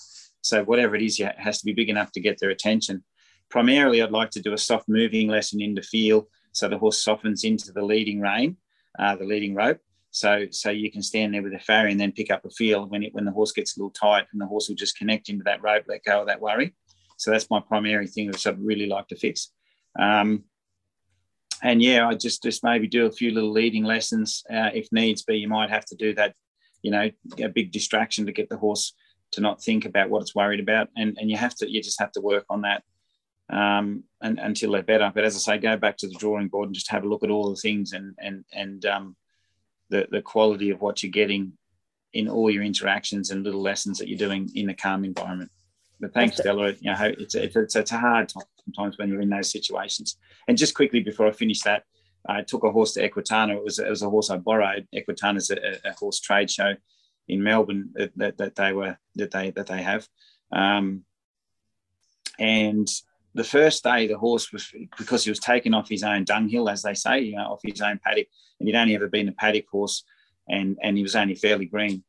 So 0.43 0.65
whatever 0.65 0.97
it 0.97 1.03
is 1.03 1.21
it 1.21 1.39
has 1.39 1.59
to 1.59 1.67
be 1.67 1.73
big 1.73 1.91
enough 1.91 2.13
to 2.13 2.21
get 2.21 2.39
their 2.39 2.51
attention. 2.51 3.05
Primarily 3.49 4.03
i'd 4.03 4.11
like 4.11 4.31
to 4.31 4.41
do 4.41 4.53
a 4.53 4.59
soft 4.59 4.89
moving 4.89 5.29
lesson 5.29 5.61
into 5.61 5.83
feel 5.83 6.29
so 6.53 6.69
the 6.69 6.79
horse 6.79 6.99
softens 7.03 7.45
into 7.45 7.73
the 7.73 7.85
leading 7.85 8.21
rein 8.21 8.57
uh, 8.99 9.17
the 9.17 9.25
leading 9.25 9.55
rope. 9.55 9.79
So 10.11 10.47
so 10.51 10.71
you 10.71 10.91
can 10.91 11.03
stand 11.03 11.33
there 11.33 11.43
with 11.43 11.55
a 11.55 11.59
farrier 11.59 11.91
and 11.91 12.01
then 12.01 12.13
pick 12.13 12.31
up 12.31 12.45
a 12.45 12.51
feel 12.51 12.87
when 12.87 13.05
it 13.05 13.15
when 13.15 13.25
the 13.25 13.31
horse 13.31 13.53
gets 13.53 13.77
a 13.77 13.81
little 13.81 13.93
tight 13.93 14.27
and 14.33 14.41
the 14.41 14.47
horse 14.47 14.69
will 14.69 14.77
just 14.77 14.99
connect 14.99 15.29
into 15.29 15.45
that 15.45 15.63
rope 15.63 15.85
let 15.89 16.05
go 16.05 16.21
of 16.21 16.27
that 16.27 16.41
worry. 16.41 16.75
So 17.17 17.31
that's 17.31 17.51
my 17.51 17.61
primary 17.61 18.07
thing 18.07 18.27
which 18.27 18.47
i'd 18.47 18.61
really 18.61 18.87
like 18.87 19.09
to 19.09 19.17
fix. 19.17 19.53
Um, 19.99 20.45
and 21.63 21.83
yeah, 21.83 22.09
I 22.09 22.15
just 22.15 22.43
just 22.43 22.65
maybe 22.65 22.87
do 22.87 23.07
a 23.07 23.13
few 23.13 23.33
little 23.33 23.53
leading 23.53 23.85
lessons 23.85 24.43
uh, 24.51 24.71
if 24.73 24.89
needs 24.93 25.23
be. 25.23 25.39
You 25.39 25.49
might 25.49 25.71
have 25.71 25.85
to 25.87 25.97
do 25.97 26.15
that, 26.15 26.35
you 26.83 26.91
know, 26.91 27.11
a 27.39 27.49
big 27.49 27.73
distraction 27.73 28.27
to 28.27 28.33
get 28.33 28.49
the 28.49 28.57
horse 28.57 28.95
to 29.33 29.41
not 29.41 29.63
think 29.63 29.85
about 29.85 30.11
what 30.11 30.23
it's 30.23 30.35
worried 30.35 30.61
about, 30.61 30.89
and 30.97 31.17
and 31.19 31.31
you 31.31 31.37
have 31.37 31.55
to 31.57 31.71
you 31.71 31.83
just 31.83 32.01
have 32.01 32.13
to 32.13 32.21
work 32.21 32.45
on 32.49 32.63
that 32.63 32.83
um, 33.51 34.05
and, 34.23 34.39
until 34.39 34.73
they're 34.73 34.83
better. 34.83 35.11
But 35.15 35.25
as 35.25 35.37
I 35.37 35.39
say, 35.39 35.59
go 35.59 35.77
back 35.77 35.97
to 35.99 36.09
the 36.09 36.15
drawing 36.15 36.49
board 36.49 36.69
and 36.69 36.75
just 36.75 36.91
have 36.91 37.05
a 37.05 37.09
look 37.09 37.25
at 37.25 37.31
all 37.31 37.51
the 37.51 37.57
things 37.57 37.93
and 37.93 38.15
and 38.19 38.45
and 38.53 38.85
um, 38.87 39.17
the 39.91 40.09
the 40.11 40.23
quality 40.23 40.71
of 40.71 40.81
what 40.81 41.03
you're 41.03 41.13
getting 41.13 41.53
in 42.13 42.29
all 42.29 42.51
your 42.51 42.65
interactions 42.65 43.31
and 43.31 43.45
little 43.45 43.63
lessons 43.63 43.99
that 43.99 44.09
you're 44.09 44.19
doing 44.19 44.51
in 44.55 44.71
a 44.71 44.75
calm 44.75 45.05
environment. 45.05 45.51
But 46.01 46.15
thanks, 46.15 46.37
Stella. 46.37 46.73
You 46.81 46.93
know, 46.93 47.13
it's, 47.19 47.35
it's, 47.35 47.77
it's 47.77 47.93
a 47.93 47.99
hard 47.99 48.31
time 48.31 48.43
sometimes 48.73 48.99
when 48.99 49.09
you're 49.09 49.21
in 49.21 49.31
those 49.31 49.51
situations. 49.51 50.17
And 50.49 50.59
just 50.59 50.75
quickly 50.75 51.01
before 51.01 51.27
I 51.27 51.33
finish 51.33 51.61
that, 51.63 51.85
I 52.29 52.43
took 52.43 52.65
a 52.65 52.71
horse 52.71 52.93
to 52.95 53.09
Equitana. 53.09 53.57
It 53.57 53.65
was, 53.65 53.79
it 53.79 53.89
was 53.89 54.03
a 54.03 54.11
horse 54.11 54.31
I 54.31 54.37
borrowed. 54.37 54.87
Equitana 54.95 55.39
is 55.39 55.51
a, 55.51 55.79
a, 55.85 55.93
horse 55.93 56.21
trade 56.21 56.51
show 56.51 56.75
in 57.29 57.43
Melbourne 57.43 57.91
that, 57.95 58.13
that, 58.17 58.39
that, 58.39 58.55
they 58.57 58.73
were 58.73 58.99
that 59.17 59.31
they 59.31 59.51
that 59.53 59.67
they 59.67 59.83
have. 59.83 60.07
Um, 60.53 61.05
and 62.39 62.89
the 63.35 63.45
first 63.45 63.85
day, 63.85 64.07
the 64.07 64.19
horse 64.19 64.53
was 64.53 64.73
because 64.99 65.25
he 65.25 65.31
was 65.31 65.39
taken 65.39 65.73
off 65.73 65.89
his 65.89 66.03
own 66.03 66.25
dunghill, 66.25 66.69
as 66.69 66.83
they 66.83 66.95
say, 66.95 67.21
you 67.21 67.37
know, 67.37 67.53
off 67.53 67.61
his 67.63 67.81
own 67.81 68.01
paddock, 68.05 68.27
and 68.59 68.69
he'd 68.69 68.77
only 68.77 68.95
ever 68.95 69.09
been 69.09 69.29
a 69.29 69.33
paddock 69.33 69.67
horse, 69.71 70.05
and 70.49 70.77
and 70.83 70.97
he 70.97 71.03
was 71.03 71.17
only 71.17 71.35
fairly 71.35 71.67
green. 71.67 72.05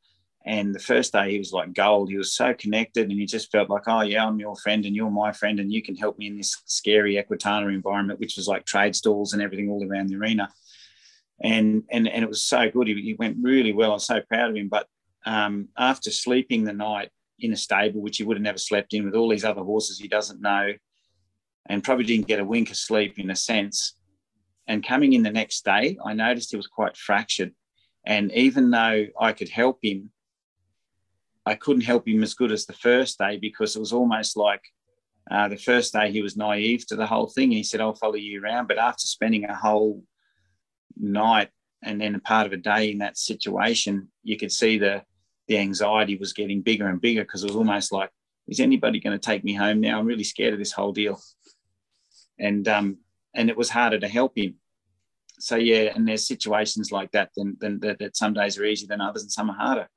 And 0.46 0.74
the 0.74 0.80
first 0.80 1.14
day 1.14 1.32
he 1.32 1.38
was 1.38 1.54
like 1.54 1.74
gold. 1.74 2.10
He 2.10 2.18
was 2.18 2.34
so 2.34 2.54
connected 2.54 3.10
and 3.10 3.20
he 3.20 3.26
just 3.26 3.52
felt 3.52 3.70
like, 3.70 3.84
oh, 3.88 4.02
yeah, 4.02 4.26
I'm 4.26 4.40
your 4.40 4.56
friend 4.56 4.86
and 4.86 4.96
you're 4.96 5.12
my 5.12 5.32
friend 5.32 5.60
and 5.60 5.72
you 5.72 5.84
can 5.84 5.96
help 5.96 6.18
me 6.18 6.28
in 6.28 6.38
this 6.38 6.62
scary 6.66 7.16
Equitana 7.16 7.72
environment, 7.74 8.20
which 8.20 8.38
was 8.38 8.48
like 8.48 8.66
trade 8.66 8.96
stalls 8.96 9.34
and 9.34 9.42
everything 9.42 9.70
all 9.70 9.86
around 9.88 10.08
the 10.08 10.16
arena. 10.16 10.50
And, 11.44 11.84
and, 11.92 12.08
and 12.08 12.24
it 12.24 12.28
was 12.28 12.44
so 12.44 12.70
good. 12.72 12.88
He, 12.88 12.96
he 13.02 13.14
went 13.14 13.38
really 13.42 13.72
well. 13.72 13.92
I 13.92 13.96
was 13.96 14.06
so 14.06 14.22
proud 14.22 14.50
of 14.50 14.56
him. 14.56 14.68
But 14.68 14.88
um, 15.26 15.70
after 15.78 16.10
sleeping 16.10 16.64
the 16.64 16.74
night 16.74 17.10
in 17.40 17.54
a 17.54 17.58
stable, 17.58 18.02
which 18.02 18.18
he 18.18 18.24
would 18.24 18.38
have 18.38 18.44
never 18.44 18.58
slept 18.58 18.94
in 18.94 19.06
with 19.06 19.16
all 19.16 19.30
these 19.30 19.46
other 19.46 19.62
horses 19.62 20.00
he 20.00 20.08
doesn't 20.08 20.42
know, 20.42 20.74
and 21.68 21.84
probably 21.84 22.06
didn't 22.06 22.28
get 22.28 22.40
a 22.40 22.46
wink 22.46 22.70
of 22.72 22.78
sleep 22.78 23.20
in 23.20 23.30
a 23.30 23.36
sense. 23.36 23.96
And 24.68 24.86
coming 24.86 25.14
in 25.14 25.24
the 25.24 25.32
next 25.32 25.64
day, 25.64 25.98
I 26.04 26.14
noticed 26.14 26.52
he 26.52 26.58
was 26.58 26.68
quite 26.68 26.98
fractured. 26.98 27.54
And 28.06 28.32
even 28.32 28.72
though 28.72 29.06
I 29.20 29.34
could 29.34 29.50
help 29.50 29.80
him, 29.84 30.12
I 31.46 31.56
couldn't 31.56 31.84
help 31.84 32.08
him 32.08 32.24
as 32.24 32.34
good 32.34 32.52
as 32.52 32.66
the 32.66 32.74
first 32.74 33.18
day 33.18 33.38
because 33.38 33.76
it 33.76 33.80
was 33.80 33.94
almost 33.94 34.38
like 34.38 34.62
uh, 35.30 35.48
the 35.48 35.58
first 35.58 35.94
day 35.94 36.12
he 36.12 36.22
was 36.22 36.38
naive 36.38 36.86
to 36.88 36.96
the 36.96 37.08
whole 37.08 37.28
thing. 37.28 37.46
And 37.46 37.54
he 37.54 37.64
said, 37.64 37.82
I'll 37.82 37.96
follow 37.96 38.16
you 38.16 38.44
around. 38.44 38.68
But 38.68 38.78
after 38.78 39.08
spending 39.08 39.46
a 39.46 39.56
whole 39.56 40.04
night 40.98 41.50
and 41.84 42.00
then 42.00 42.16
a 42.16 42.20
part 42.20 42.46
of 42.46 42.54
a 42.54 42.58
day 42.58 42.92
in 42.92 43.00
that 43.00 43.18
situation, 43.18 44.10
you 44.24 44.38
could 44.38 44.52
see 44.52 44.78
the, 44.78 45.04
the 45.48 45.58
anxiety 45.58 46.16
was 46.16 46.34
getting 46.34 46.62
bigger 46.62 46.88
and 46.88 47.02
bigger 47.02 47.24
because 47.24 47.44
it 47.44 47.48
was 47.48 47.56
almost 47.56 47.92
like, 47.92 48.12
is 48.48 48.60
anybody 48.60 49.00
going 49.00 49.18
to 49.18 49.26
take 49.26 49.44
me 49.44 49.54
home 49.54 49.82
now? 49.82 49.98
I'm 49.98 50.06
really 50.06 50.24
scared 50.24 50.54
of 50.54 50.60
this 50.60 50.74
whole 50.74 50.92
deal. 50.92 51.20
And, 52.40 52.68
um, 52.68 52.98
and 53.34 53.50
it 53.50 53.58
was 53.58 53.70
harder 53.70 54.00
to 54.00 54.08
help 54.08 54.38
him. 54.38 54.56
So, 55.40 55.56
yeah, 55.56 55.92
and 55.96 56.08
there's 56.08 56.28
situations 56.28 56.92
like 56.92 57.12
that, 57.12 57.32
then, 57.36 57.58
then 57.60 57.80
that, 57.80 57.98
that 58.00 58.16
some 58.16 58.34
days 58.34 58.60
are 58.60 58.66
easier 58.66 58.88
than 58.88 59.02
others 59.02 59.24
and 59.24 59.32
some 59.32 59.50
are 59.50 59.56
harder 59.56 59.88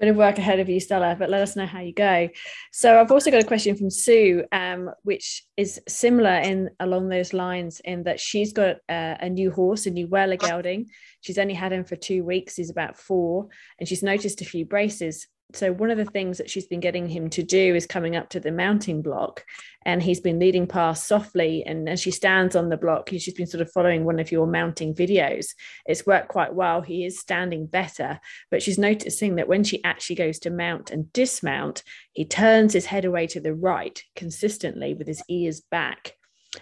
bit 0.00 0.08
of 0.08 0.16
work 0.16 0.38
ahead 0.38 0.58
of 0.58 0.68
you, 0.68 0.80
Stella, 0.80 1.14
but 1.18 1.30
let 1.30 1.42
us 1.42 1.56
know 1.56 1.66
how 1.66 1.80
you 1.80 1.92
go. 1.92 2.28
So 2.72 2.98
I've 2.98 3.12
also 3.12 3.30
got 3.30 3.42
a 3.42 3.46
question 3.46 3.76
from 3.76 3.90
Sue, 3.90 4.44
um, 4.50 4.90
which 5.02 5.44
is 5.56 5.80
similar 5.86 6.36
in 6.36 6.70
along 6.80 7.08
those 7.08 7.32
lines 7.34 7.80
in 7.84 8.04
that 8.04 8.18
she's 8.18 8.52
got 8.52 8.76
a, 8.88 9.18
a 9.20 9.28
new 9.28 9.50
horse, 9.50 9.86
a 9.86 9.90
new 9.90 10.08
Waler 10.08 10.38
gelding. 10.38 10.86
She's 11.20 11.38
only 11.38 11.54
had 11.54 11.72
him 11.72 11.84
for 11.84 11.96
two 11.96 12.24
weeks. 12.24 12.56
He's 12.56 12.70
about 12.70 12.96
four, 12.96 13.48
and 13.78 13.86
she's 13.86 14.02
noticed 14.02 14.40
a 14.40 14.46
few 14.46 14.64
braces 14.64 15.28
so 15.54 15.72
one 15.72 15.90
of 15.90 15.98
the 15.98 16.04
things 16.04 16.38
that 16.38 16.50
she's 16.50 16.66
been 16.66 16.80
getting 16.80 17.08
him 17.08 17.30
to 17.30 17.42
do 17.42 17.74
is 17.74 17.86
coming 17.86 18.16
up 18.16 18.28
to 18.30 18.40
the 18.40 18.50
mounting 18.50 19.02
block 19.02 19.44
and 19.84 20.02
he's 20.02 20.20
been 20.20 20.38
leading 20.38 20.66
past 20.66 21.06
softly 21.06 21.64
and 21.64 21.88
as 21.88 22.00
she 22.00 22.10
stands 22.10 22.54
on 22.54 22.68
the 22.68 22.76
block 22.76 23.08
she's 23.10 23.34
been 23.34 23.46
sort 23.46 23.60
of 23.60 23.72
following 23.72 24.04
one 24.04 24.18
of 24.18 24.30
your 24.30 24.46
mounting 24.46 24.94
videos. 24.94 25.54
It's 25.86 26.06
worked 26.06 26.28
quite 26.28 26.54
well. 26.54 26.82
He 26.82 27.04
is 27.04 27.18
standing 27.18 27.66
better 27.66 28.20
but 28.50 28.62
she's 28.62 28.78
noticing 28.78 29.36
that 29.36 29.48
when 29.48 29.64
she 29.64 29.82
actually 29.84 30.16
goes 30.16 30.38
to 30.40 30.50
mount 30.50 30.90
and 30.90 31.12
dismount 31.12 31.82
he 32.12 32.24
turns 32.24 32.72
his 32.72 32.86
head 32.86 33.04
away 33.04 33.26
to 33.28 33.40
the 33.40 33.54
right 33.54 34.02
consistently 34.16 34.94
with 34.94 35.06
his 35.06 35.22
ears 35.28 35.60
back 35.60 36.14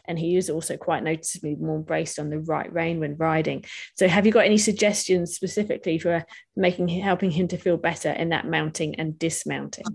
and 0.04 0.18
he 0.18 0.36
is 0.36 0.50
also 0.50 0.76
quite 0.76 1.02
noticeably 1.02 1.56
more 1.56 1.78
braced 1.78 2.18
on 2.18 2.30
the 2.30 2.40
right 2.40 2.72
rein 2.72 3.00
when 3.00 3.16
riding. 3.16 3.64
So, 3.96 4.08
have 4.08 4.26
you 4.26 4.32
got 4.32 4.44
any 4.44 4.58
suggestions 4.58 5.34
specifically 5.34 5.98
for 5.98 6.24
making 6.56 6.88
helping 6.88 7.30
him 7.30 7.48
to 7.48 7.56
feel 7.56 7.76
better 7.76 8.10
in 8.10 8.30
that 8.30 8.46
mounting 8.46 8.96
and 8.96 9.18
dismounting? 9.18 9.86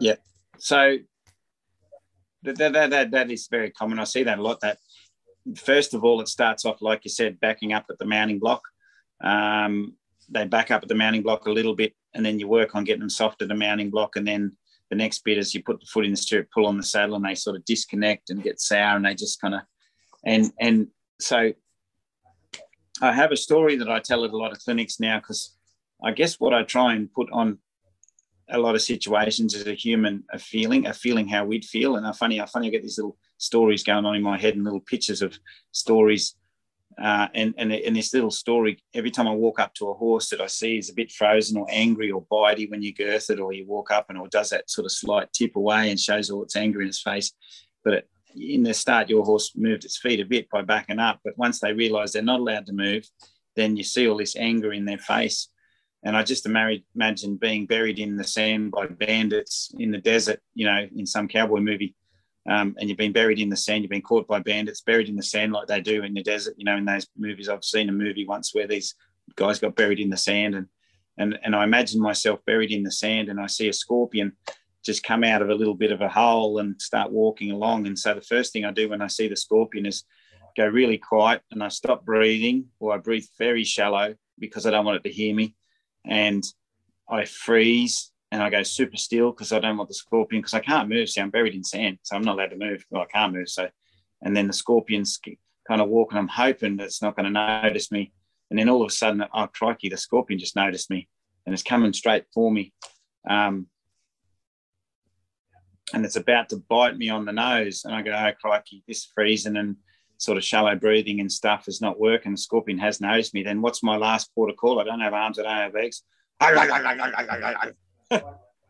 Yeah. 0.00 0.16
So 0.58 0.98
that, 2.42 2.56
that, 2.56 2.90
that, 2.90 3.10
that 3.10 3.30
is 3.30 3.48
very 3.50 3.70
common. 3.70 3.98
I 3.98 4.04
see 4.04 4.22
that 4.24 4.38
a 4.38 4.42
lot. 4.42 4.60
That 4.60 4.78
first 5.56 5.94
of 5.94 6.04
all, 6.04 6.20
it 6.20 6.28
starts 6.28 6.64
off, 6.64 6.82
like 6.82 7.04
you 7.04 7.10
said, 7.10 7.40
backing 7.40 7.72
up 7.72 7.86
at 7.90 7.98
the 7.98 8.04
mounting 8.04 8.38
block. 8.38 8.62
Um, 9.22 9.94
they 10.28 10.46
back 10.46 10.70
up 10.70 10.82
at 10.82 10.88
the 10.88 10.94
mounting 10.94 11.22
block 11.22 11.46
a 11.46 11.52
little 11.52 11.74
bit, 11.74 11.94
and 12.14 12.24
then 12.24 12.38
you 12.38 12.48
work 12.48 12.74
on 12.74 12.84
getting 12.84 13.00
them 13.00 13.10
soft 13.10 13.42
at 13.42 13.48
the 13.48 13.54
mounting 13.54 13.90
block. 13.90 14.16
And 14.16 14.26
then 14.26 14.56
the 14.92 14.96
next 14.96 15.24
bit 15.24 15.38
is 15.38 15.54
you 15.54 15.62
put 15.62 15.80
the 15.80 15.86
foot 15.86 16.04
in 16.04 16.10
the 16.10 16.16
stirrup, 16.18 16.48
pull 16.52 16.66
on 16.66 16.76
the 16.76 16.82
saddle, 16.82 17.16
and 17.16 17.24
they 17.24 17.34
sort 17.34 17.56
of 17.56 17.64
disconnect 17.64 18.28
and 18.28 18.42
get 18.42 18.60
sour, 18.60 18.94
and 18.94 19.06
they 19.06 19.14
just 19.14 19.40
kind 19.40 19.54
of, 19.54 19.62
and 20.26 20.52
and 20.60 20.88
so 21.18 21.50
I 23.00 23.12
have 23.12 23.32
a 23.32 23.36
story 23.38 23.76
that 23.76 23.90
I 23.90 24.00
tell 24.00 24.22
at 24.26 24.32
a 24.32 24.36
lot 24.36 24.52
of 24.52 24.58
clinics 24.58 25.00
now 25.00 25.18
because 25.18 25.56
I 26.04 26.12
guess 26.12 26.38
what 26.38 26.52
I 26.52 26.62
try 26.64 26.92
and 26.92 27.10
put 27.10 27.30
on 27.32 27.56
a 28.50 28.58
lot 28.58 28.74
of 28.74 28.82
situations 28.82 29.54
is 29.54 29.66
a 29.66 29.72
human 29.72 30.24
a 30.30 30.38
feeling, 30.38 30.86
a 30.86 30.92
feeling 30.92 31.26
how 31.26 31.46
we'd 31.46 31.64
feel. 31.64 31.96
And 31.96 32.06
I 32.06 32.12
funny, 32.12 32.38
I 32.38 32.44
funny 32.44 32.66
I 32.66 32.70
get 32.72 32.82
these 32.82 32.98
little 32.98 33.16
stories 33.38 33.82
going 33.82 34.04
on 34.04 34.14
in 34.14 34.22
my 34.22 34.38
head 34.38 34.56
and 34.56 34.64
little 34.64 34.80
pictures 34.80 35.22
of 35.22 35.38
stories. 35.70 36.34
Uh, 37.00 37.28
and, 37.34 37.54
and 37.56 37.72
and 37.72 37.96
this 37.96 38.12
little 38.12 38.30
story, 38.30 38.82
every 38.94 39.10
time 39.10 39.28
I 39.28 39.32
walk 39.32 39.60
up 39.60 39.74
to 39.74 39.90
a 39.90 39.94
horse 39.94 40.28
that 40.30 40.40
I 40.40 40.46
see 40.46 40.78
is 40.78 40.90
a 40.90 40.94
bit 40.94 41.12
frozen 41.12 41.56
or 41.56 41.66
angry 41.70 42.10
or 42.10 42.24
bitey 42.26 42.70
when 42.70 42.82
you 42.82 42.94
girth 42.94 43.30
it, 43.30 43.40
or 43.40 43.52
you 43.52 43.66
walk 43.66 43.90
up 43.90 44.06
and 44.08 44.18
or 44.18 44.28
does 44.28 44.50
that 44.50 44.70
sort 44.70 44.84
of 44.84 44.92
slight 44.92 45.32
tip 45.32 45.56
away 45.56 45.90
and 45.90 45.98
shows 45.98 46.30
all 46.30 46.42
its 46.42 46.56
anger 46.56 46.82
in 46.82 46.88
its 46.88 47.00
face. 47.00 47.32
But 47.84 47.94
it, 47.94 48.08
in 48.34 48.62
the 48.62 48.74
start, 48.74 49.10
your 49.10 49.24
horse 49.24 49.52
moved 49.56 49.84
its 49.84 49.98
feet 49.98 50.20
a 50.20 50.24
bit 50.24 50.48
by 50.50 50.62
backing 50.62 50.98
up. 50.98 51.20
But 51.24 51.36
once 51.36 51.60
they 51.60 51.72
realise 51.72 52.12
they're 52.12 52.22
not 52.22 52.40
allowed 52.40 52.66
to 52.66 52.72
move, 52.72 53.04
then 53.56 53.76
you 53.76 53.84
see 53.84 54.08
all 54.08 54.16
this 54.16 54.36
anger 54.36 54.72
in 54.72 54.84
their 54.84 54.98
face. 54.98 55.48
And 56.04 56.16
I 56.16 56.22
just 56.22 56.46
imagine 56.46 57.36
being 57.36 57.66
buried 57.66 57.98
in 57.98 58.16
the 58.16 58.24
sand 58.24 58.72
by 58.72 58.86
bandits 58.86 59.72
in 59.78 59.92
the 59.92 59.98
desert, 59.98 60.40
you 60.54 60.66
know, 60.66 60.88
in 60.96 61.06
some 61.06 61.28
cowboy 61.28 61.60
movie. 61.60 61.94
Um, 62.48 62.74
and 62.78 62.88
you've 62.88 62.98
been 62.98 63.12
buried 63.12 63.38
in 63.38 63.48
the 63.48 63.56
sand, 63.56 63.82
you've 63.82 63.90
been 63.90 64.02
caught 64.02 64.26
by 64.26 64.40
bandits, 64.40 64.80
buried 64.80 65.08
in 65.08 65.16
the 65.16 65.22
sand 65.22 65.52
like 65.52 65.68
they 65.68 65.80
do 65.80 66.02
in 66.02 66.14
the 66.14 66.22
desert. 66.22 66.54
You 66.56 66.64
know, 66.64 66.76
in 66.76 66.84
those 66.84 67.06
movies, 67.16 67.48
I've 67.48 67.64
seen 67.64 67.88
a 67.88 67.92
movie 67.92 68.26
once 68.26 68.54
where 68.54 68.66
these 68.66 68.94
guys 69.36 69.60
got 69.60 69.76
buried 69.76 70.00
in 70.00 70.10
the 70.10 70.16
sand, 70.16 70.54
and 70.54 70.66
and 71.18 71.38
and 71.44 71.54
I 71.54 71.64
imagine 71.64 72.00
myself 72.00 72.40
buried 72.44 72.72
in 72.72 72.82
the 72.82 72.90
sand, 72.90 73.28
and 73.28 73.40
I 73.40 73.46
see 73.46 73.68
a 73.68 73.72
scorpion 73.72 74.32
just 74.84 75.04
come 75.04 75.22
out 75.22 75.42
of 75.42 75.50
a 75.50 75.54
little 75.54 75.74
bit 75.74 75.92
of 75.92 76.00
a 76.00 76.08
hole 76.08 76.58
and 76.58 76.80
start 76.82 77.12
walking 77.12 77.52
along. 77.52 77.86
And 77.86 77.96
so 77.96 78.14
the 78.14 78.20
first 78.20 78.52
thing 78.52 78.64
I 78.64 78.72
do 78.72 78.88
when 78.88 79.00
I 79.00 79.06
see 79.06 79.28
the 79.28 79.36
scorpion 79.36 79.86
is 79.86 80.02
go 80.56 80.66
really 80.66 80.98
quiet, 80.98 81.42
and 81.52 81.62
I 81.62 81.68
stop 81.68 82.04
breathing, 82.04 82.66
or 82.80 82.92
I 82.92 82.98
breathe 82.98 83.26
very 83.38 83.62
shallow 83.62 84.16
because 84.38 84.66
I 84.66 84.70
don't 84.70 84.84
want 84.84 84.96
it 84.96 85.08
to 85.08 85.14
hear 85.14 85.34
me 85.34 85.54
and 86.04 86.44
I 87.08 87.24
freeze 87.24 88.11
and 88.32 88.42
I 88.42 88.48
go 88.48 88.62
super 88.62 88.96
still 88.96 89.30
because 89.30 89.52
I 89.52 89.58
don't 89.58 89.76
want 89.76 89.90
the 89.90 89.94
scorpion 89.94 90.40
because 90.40 90.54
I 90.54 90.60
can't 90.60 90.88
move. 90.88 91.10
See, 91.10 91.20
I'm 91.20 91.28
buried 91.28 91.54
in 91.54 91.62
sand, 91.62 91.98
so 92.02 92.16
I'm 92.16 92.22
not 92.22 92.36
allowed 92.36 92.50
to 92.50 92.56
move. 92.56 92.82
Well, 92.90 93.02
I 93.02 93.04
can't 93.04 93.34
move. 93.34 93.50
So, 93.50 93.68
and 94.22 94.34
then 94.34 94.46
the 94.46 94.54
scorpion's 94.54 95.20
kind 95.68 95.82
of 95.82 95.90
walking. 95.90 96.16
I'm 96.16 96.28
hoping 96.28 96.80
it's 96.80 97.02
not 97.02 97.14
going 97.14 97.30
to 97.32 97.62
notice 97.62 97.92
me. 97.92 98.10
And 98.48 98.58
then 98.58 98.70
all 98.70 98.82
of 98.82 98.88
a 98.88 98.92
sudden, 98.92 99.22
oh 99.34 99.46
crikey, 99.48 99.90
the 99.90 99.98
scorpion 99.98 100.40
just 100.40 100.56
noticed 100.56 100.90
me 100.90 101.08
and 101.44 101.52
it's 101.52 101.62
coming 101.62 101.92
straight 101.92 102.24
for 102.32 102.50
me. 102.50 102.72
Um, 103.28 103.66
and 105.92 106.06
it's 106.06 106.16
about 106.16 106.48
to 106.48 106.56
bite 106.56 106.96
me 106.96 107.10
on 107.10 107.26
the 107.26 107.32
nose. 107.32 107.82
And 107.84 107.94
I 107.94 108.00
go, 108.00 108.12
oh 108.12 108.32
crikey, 108.40 108.82
this 108.88 109.10
freezing 109.14 109.58
and 109.58 109.76
sort 110.16 110.38
of 110.38 110.44
shallow 110.44 110.74
breathing 110.74 111.20
and 111.20 111.30
stuff 111.30 111.68
is 111.68 111.82
not 111.82 112.00
working, 112.00 112.32
the 112.32 112.38
scorpion 112.38 112.78
has 112.78 112.98
noticed 112.98 113.34
me, 113.34 113.42
then 113.42 113.60
what's 113.60 113.82
my 113.82 113.96
last 113.96 114.34
port 114.34 114.48
of 114.48 114.56
call? 114.56 114.80
I 114.80 114.84
don't 114.84 115.00
have 115.00 115.12
arms, 115.12 115.38
I 115.38 115.42
don't 115.42 115.52
have 115.52 115.74
legs. 115.74 116.02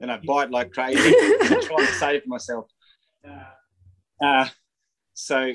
And 0.01 0.11
I 0.11 0.19
bite 0.19 0.51
like 0.51 0.73
crazy, 0.73 1.13
trying 1.43 1.87
to 1.87 1.93
save 1.99 2.27
myself. 2.27 2.67
Uh, 4.23 4.49
so, 5.15 5.53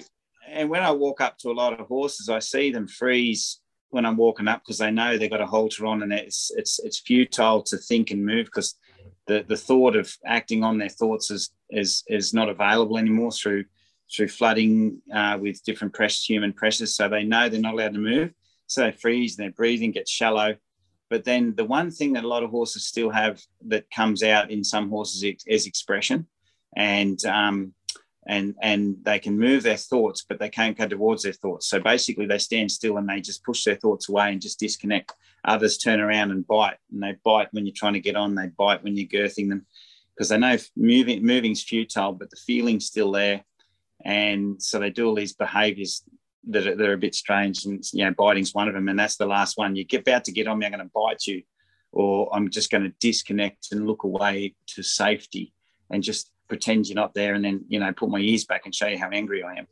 and 0.49 0.69
when 0.69 0.83
I 0.83 0.91
walk 0.91 1.21
up 1.21 1.37
to 1.39 1.51
a 1.51 1.53
lot 1.53 1.79
of 1.79 1.87
horses, 1.87 2.29
I 2.29 2.39
see 2.39 2.71
them 2.71 2.87
freeze 2.87 3.59
when 3.89 4.05
I'm 4.05 4.17
walking 4.17 4.47
up 4.47 4.61
because 4.63 4.77
they 4.77 4.91
know 4.91 5.17
they've 5.17 5.29
got 5.29 5.41
a 5.41 5.45
halter 5.45 5.85
on, 5.85 6.03
and 6.03 6.13
it's 6.13 6.51
it's 6.55 6.79
it's 6.79 6.99
futile 6.99 7.63
to 7.63 7.77
think 7.77 8.11
and 8.11 8.25
move 8.25 8.45
because 8.45 8.75
the 9.27 9.45
the 9.47 9.57
thought 9.57 9.95
of 9.95 10.13
acting 10.25 10.63
on 10.63 10.77
their 10.77 10.89
thoughts 10.89 11.31
is 11.31 11.51
is 11.69 12.03
is 12.07 12.33
not 12.33 12.49
available 12.49 12.97
anymore 12.97 13.31
through 13.31 13.65
through 14.13 14.29
flooding 14.29 15.01
uh, 15.13 15.37
with 15.39 15.63
different 15.63 15.93
pressures, 15.93 16.23
human 16.23 16.53
pressures. 16.53 16.95
So 16.95 17.09
they 17.09 17.23
know 17.23 17.49
they're 17.49 17.59
not 17.59 17.73
allowed 17.73 17.93
to 17.93 17.99
move. 17.99 18.31
So 18.67 18.83
they 18.83 18.91
freeze, 18.91 19.37
and 19.37 19.45
their 19.45 19.53
breathing 19.53 19.91
gets 19.91 20.11
shallow. 20.11 20.55
But 21.09 21.23
then 21.23 21.55
the 21.55 21.65
one 21.65 21.91
thing 21.91 22.13
that 22.13 22.23
a 22.23 22.27
lot 22.27 22.43
of 22.43 22.49
horses 22.49 22.85
still 22.85 23.09
have 23.09 23.41
that 23.67 23.89
comes 23.89 24.23
out 24.23 24.51
in 24.51 24.63
some 24.63 24.89
horses 24.89 25.23
is 25.45 25.65
expression, 25.65 26.27
and 26.75 27.23
um, 27.25 27.73
and 28.27 28.55
and 28.61 28.97
they 29.03 29.19
can 29.19 29.39
move 29.39 29.63
their 29.63 29.77
thoughts, 29.77 30.25
but 30.27 30.39
they 30.39 30.49
can't 30.49 30.77
go 30.77 30.87
towards 30.87 31.23
their 31.23 31.33
thoughts. 31.33 31.67
So 31.67 31.79
basically, 31.79 32.25
they 32.25 32.39
stand 32.39 32.71
still 32.71 32.97
and 32.97 33.07
they 33.07 33.21
just 33.21 33.43
push 33.43 33.63
their 33.63 33.75
thoughts 33.75 34.09
away 34.09 34.31
and 34.31 34.41
just 34.41 34.59
disconnect. 34.59 35.13
Others 35.45 35.77
turn 35.77 36.01
around 36.01 36.31
and 36.31 36.45
bite, 36.45 36.77
and 36.91 37.01
they 37.01 37.15
bite 37.23 37.47
when 37.51 37.65
you're 37.65 37.73
trying 37.75 37.93
to 37.93 38.01
get 38.01 38.17
on. 38.17 38.35
They 38.35 38.47
bite 38.47 38.83
when 38.83 38.97
you're 38.97 39.07
girthing 39.07 39.49
them, 39.49 39.65
because 40.13 40.29
they 40.29 40.37
know 40.37 40.57
moving 40.75 41.25
moving's 41.25 41.63
futile, 41.63 42.11
but 42.11 42.29
the 42.29 42.37
feeling's 42.37 42.85
still 42.85 43.11
there 43.11 43.43
and 44.03 44.61
so 44.61 44.79
they 44.79 44.89
do 44.89 45.07
all 45.07 45.15
these 45.15 45.33
behaviours 45.33 46.03
that 46.47 46.67
are, 46.67 46.75
that 46.75 46.89
are 46.89 46.93
a 46.93 46.97
bit 46.97 47.15
strange. 47.15 47.65
And 47.65 47.83
you 47.93 48.05
know, 48.05 48.13
biting's 48.17 48.53
one 48.53 48.67
of 48.67 48.73
them, 48.73 48.89
and 48.89 48.99
that's 48.99 49.17
the 49.17 49.25
last 49.25 49.57
one. 49.57 49.75
You 49.75 49.83
get 49.83 50.01
about 50.01 50.25
to 50.25 50.31
get 50.31 50.47
on 50.47 50.59
me, 50.59 50.65
I'm 50.65 50.71
going 50.71 50.83
to 50.83 50.91
bite 50.93 51.25
you, 51.25 51.43
or 51.91 52.29
I'm 52.33 52.49
just 52.49 52.71
going 52.71 52.83
to 52.83 52.93
disconnect 52.99 53.71
and 53.71 53.87
look 53.87 54.03
away 54.03 54.55
to 54.67 54.83
safety, 54.83 55.53
and 55.89 56.03
just 56.03 56.31
pretend 56.47 56.87
you're 56.87 56.95
not 56.95 57.13
there, 57.13 57.33
and 57.33 57.43
then 57.43 57.65
you 57.67 57.79
know, 57.79 57.91
put 57.93 58.09
my 58.09 58.19
ears 58.19 58.45
back 58.45 58.65
and 58.65 58.73
show 58.73 58.87
you 58.87 58.97
how 58.97 59.09
angry 59.09 59.43
I 59.43 59.55
am. 59.55 59.67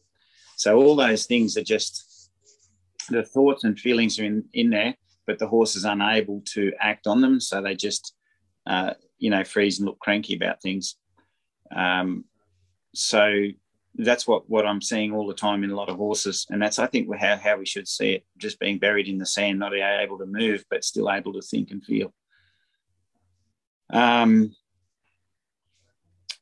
So 0.58 0.78
all 0.78 0.96
those 0.96 1.26
things 1.26 1.58
are 1.58 1.64
just 1.64 2.30
the 3.10 3.24
thoughts 3.24 3.64
and 3.64 3.80
feelings 3.80 4.20
are 4.20 4.24
in, 4.24 4.46
in 4.54 4.70
there, 4.70 4.96
but 5.28 5.40
the 5.40 5.48
horse 5.48 5.76
is 5.76 5.86
unable 5.86 6.42
to 6.54 6.72
act 6.80 7.08
on 7.08 7.22
them, 7.22 7.40
so 7.40 7.62
they 7.62 7.76
just 7.76 8.14
uh, 8.68 8.94
you 9.18 9.30
know 9.30 9.44
freeze 9.44 9.80
and 9.80 9.88
look 9.88 10.00
cranky 10.00 10.36
about 10.36 10.62
things. 10.62 10.96
Um, 11.76 12.26
so 12.94 13.48
that's 13.98 14.28
what 14.28 14.50
what 14.50 14.66
I'm 14.66 14.82
seeing 14.82 15.14
all 15.14 15.28
the 15.28 15.34
time 15.34 15.64
in 15.64 15.72
a 15.72 15.76
lot 15.76 15.90
of 15.90 15.98
horses, 15.98 16.46
and 16.50 16.62
that's 16.62 16.80
I 16.80 16.88
think 16.88 17.14
how 17.16 17.38
how 17.38 17.58
we 17.58 17.66
should 17.66 17.88
see 17.88 18.14
it, 18.14 18.26
just 18.38 18.60
being 18.60 18.80
buried 18.80 19.08
in 19.08 19.18
the 19.18 19.26
sand, 19.26 19.60
not 19.60 19.74
able 19.74 20.18
to 20.18 20.26
move, 20.26 20.64
but 20.70 20.84
still 20.84 21.12
able 21.12 21.34
to 21.34 21.42
think 21.42 21.72
and 21.72 21.84
feel. 21.84 22.14
Um, 23.92 24.56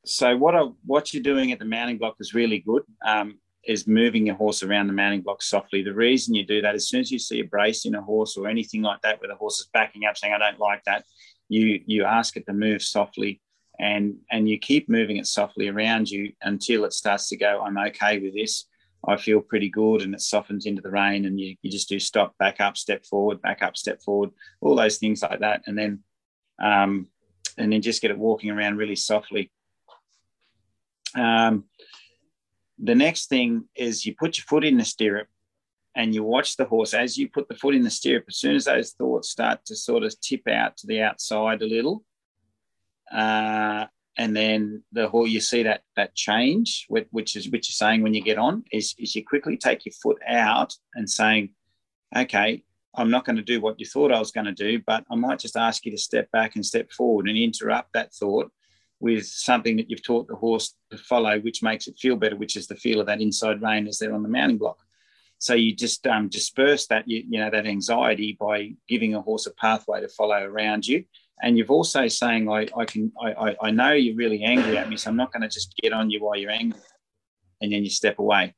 so 0.05 0.35
what 0.35 0.55
I, 0.55 0.63
what 0.85 1.13
you're 1.13 1.23
doing 1.23 1.51
at 1.51 1.59
the 1.59 1.65
mounting 1.65 1.97
block 1.97 2.15
is 2.19 2.33
really 2.33 2.59
good. 2.59 2.83
Um, 3.05 3.39
is 3.65 3.87
moving 3.87 4.25
your 4.25 4.35
horse 4.35 4.61
around 4.61 4.87
the 4.87 4.93
mounting 4.93 5.21
block 5.21 5.41
softly. 5.41 5.81
The 5.83 5.93
reason 5.93 6.35
you 6.35 6.45
do 6.45 6.61
that, 6.61 6.75
as 6.75 6.89
soon 6.89 6.99
as 6.99 7.11
you 7.11 7.19
see 7.19 7.39
a 7.39 7.45
brace 7.45 7.85
in 7.85 7.95
a 7.95 8.01
horse 8.01 8.35
or 8.35 8.49
anything 8.49 8.81
like 8.81 9.01
that, 9.03 9.21
where 9.21 9.29
the 9.29 9.35
horse 9.35 9.61
is 9.61 9.69
backing 9.73 10.05
up, 10.05 10.17
saying 10.17 10.33
"I 10.33 10.39
don't 10.39 10.59
like 10.59 10.83
that," 10.85 11.05
you 11.49 11.81
you 11.85 12.03
ask 12.03 12.35
it 12.35 12.45
to 12.47 12.53
move 12.53 12.81
softly 12.81 13.41
and 13.79 14.15
and 14.31 14.47
you 14.47 14.59
keep 14.59 14.87
moving 14.87 15.17
it 15.17 15.27
softly 15.27 15.67
around 15.67 16.09
you 16.09 16.31
until 16.43 16.85
it 16.85 16.93
starts 16.93 17.27
to 17.29 17.35
go 17.35 17.61
i'm 17.63 17.77
okay 17.77 18.19
with 18.19 18.33
this. 18.33 18.65
I 19.05 19.17
feel 19.17 19.41
pretty 19.41 19.69
good 19.69 20.01
and 20.01 20.13
it 20.13 20.21
softens 20.21 20.65
into 20.65 20.81
the 20.81 20.89
rein 20.89 21.25
and 21.25 21.37
you, 21.39 21.57
you 21.61 21.69
just 21.69 21.89
do 21.89 21.99
stop 21.99 22.37
back 22.37 22.61
up 22.61 22.77
step 22.77 23.05
forward 23.05 23.41
back 23.41 23.61
up 23.61 23.75
step 23.75 24.01
forward 24.01 24.29
all 24.61 24.75
those 24.75 24.97
things 24.97 25.21
like 25.21 25.41
that. 25.41 25.63
And 25.67 25.77
then 25.77 26.03
um, 26.61 27.07
and 27.57 27.71
then 27.71 27.81
just 27.81 28.01
get 28.01 28.11
it 28.11 28.17
walking 28.17 28.49
around 28.49 28.77
really 28.77 28.95
softly. 28.95 29.51
Um, 31.15 31.65
the 32.79 32.95
next 32.95 33.27
thing 33.27 33.65
is 33.75 34.05
you 34.05 34.15
put 34.15 34.37
your 34.37 34.45
foot 34.45 34.63
in 34.63 34.77
the 34.77 34.85
stirrup 34.85 35.27
and 35.95 36.13
you 36.13 36.23
watch 36.23 36.57
the 36.57 36.65
horse. 36.65 36.93
As 36.93 37.17
you 37.17 37.29
put 37.29 37.47
the 37.47 37.55
foot 37.55 37.75
in 37.75 37.83
the 37.83 37.89
stirrup 37.89 38.25
as 38.27 38.37
soon 38.37 38.55
as 38.55 38.65
those 38.65 38.91
thoughts 38.91 39.29
start 39.29 39.65
to 39.65 39.75
sort 39.75 40.03
of 40.03 40.19
tip 40.21 40.47
out 40.47 40.77
to 40.77 40.87
the 40.87 41.01
outside 41.01 41.61
a 41.61 41.67
little 41.67 42.03
uh, 43.13 43.85
and 44.17 44.35
then 44.35 44.83
the 44.91 45.07
whole 45.07 45.27
you 45.27 45.39
see 45.39 45.63
that 45.63 45.81
that 45.95 46.15
change, 46.15 46.85
which 46.89 47.35
is 47.35 47.49
which 47.49 47.69
you're 47.69 47.87
saying 47.87 48.03
when 48.03 48.13
you 48.13 48.21
get 48.21 48.37
on 48.37 48.63
is 48.71 48.95
is 48.99 49.15
you 49.15 49.25
quickly 49.25 49.57
take 49.57 49.85
your 49.85 49.93
foot 49.93 50.19
out 50.27 50.75
and 50.95 51.09
saying, 51.09 51.49
okay, 52.15 52.63
I'm 52.95 53.09
not 53.09 53.25
going 53.25 53.37
to 53.37 53.41
do 53.41 53.59
what 53.59 53.79
you 53.79 53.85
thought 53.85 54.11
I 54.11 54.19
was 54.19 54.31
going 54.31 54.45
to 54.45 54.51
do, 54.51 54.81
but 54.85 55.03
I 55.09 55.15
might 55.15 55.39
just 55.39 55.57
ask 55.57 55.85
you 55.85 55.91
to 55.91 55.97
step 55.97 56.29
back 56.31 56.55
and 56.55 56.65
step 56.65 56.91
forward 56.91 57.27
and 57.27 57.37
interrupt 57.37 57.93
that 57.93 58.13
thought 58.13 58.51
with 58.99 59.25
something 59.25 59.77
that 59.77 59.89
you've 59.89 60.03
taught 60.03 60.27
the 60.27 60.35
horse 60.35 60.75
to 60.91 60.97
follow, 60.97 61.39
which 61.39 61.63
makes 61.63 61.87
it 61.87 61.97
feel 61.99 62.15
better, 62.15 62.35
which 62.35 62.55
is 62.55 62.67
the 62.67 62.75
feel 62.75 62.99
of 62.99 63.07
that 63.07 63.19
inside 63.19 63.61
rein 63.61 63.87
as 63.87 63.97
they're 63.97 64.13
on 64.13 64.23
the 64.23 64.29
mounting 64.29 64.57
block. 64.57 64.77
So 65.39 65.55
you 65.55 65.75
just 65.75 66.07
um, 66.07 66.29
disperse 66.29 66.87
that 66.87 67.07
you, 67.07 67.23
you 67.27 67.39
know 67.39 67.49
that 67.49 67.65
anxiety 67.65 68.37
by 68.39 68.75
giving 68.87 69.15
a 69.15 69.21
horse 69.21 69.47
a 69.47 69.53
pathway 69.55 70.01
to 70.01 70.07
follow 70.07 70.41
around 70.41 70.87
you 70.87 71.03
and 71.41 71.57
you've 71.57 71.71
also 71.71 72.07
saying 72.07 72.49
I, 72.49 72.67
I 72.77 72.85
can 72.85 73.11
I, 73.21 73.55
I 73.61 73.71
know 73.71 73.91
you're 73.91 74.15
really 74.15 74.43
angry 74.43 74.77
at 74.77 74.89
me 74.89 74.97
so 74.97 75.09
i'm 75.09 75.17
not 75.17 75.31
going 75.31 75.41
to 75.41 75.49
just 75.49 75.75
get 75.81 75.93
on 75.93 76.09
you 76.09 76.23
while 76.23 76.37
you're 76.37 76.51
angry. 76.51 76.79
And 77.61 77.71
then 77.71 77.83
you 77.83 77.89
step 77.89 78.19
away. 78.19 78.55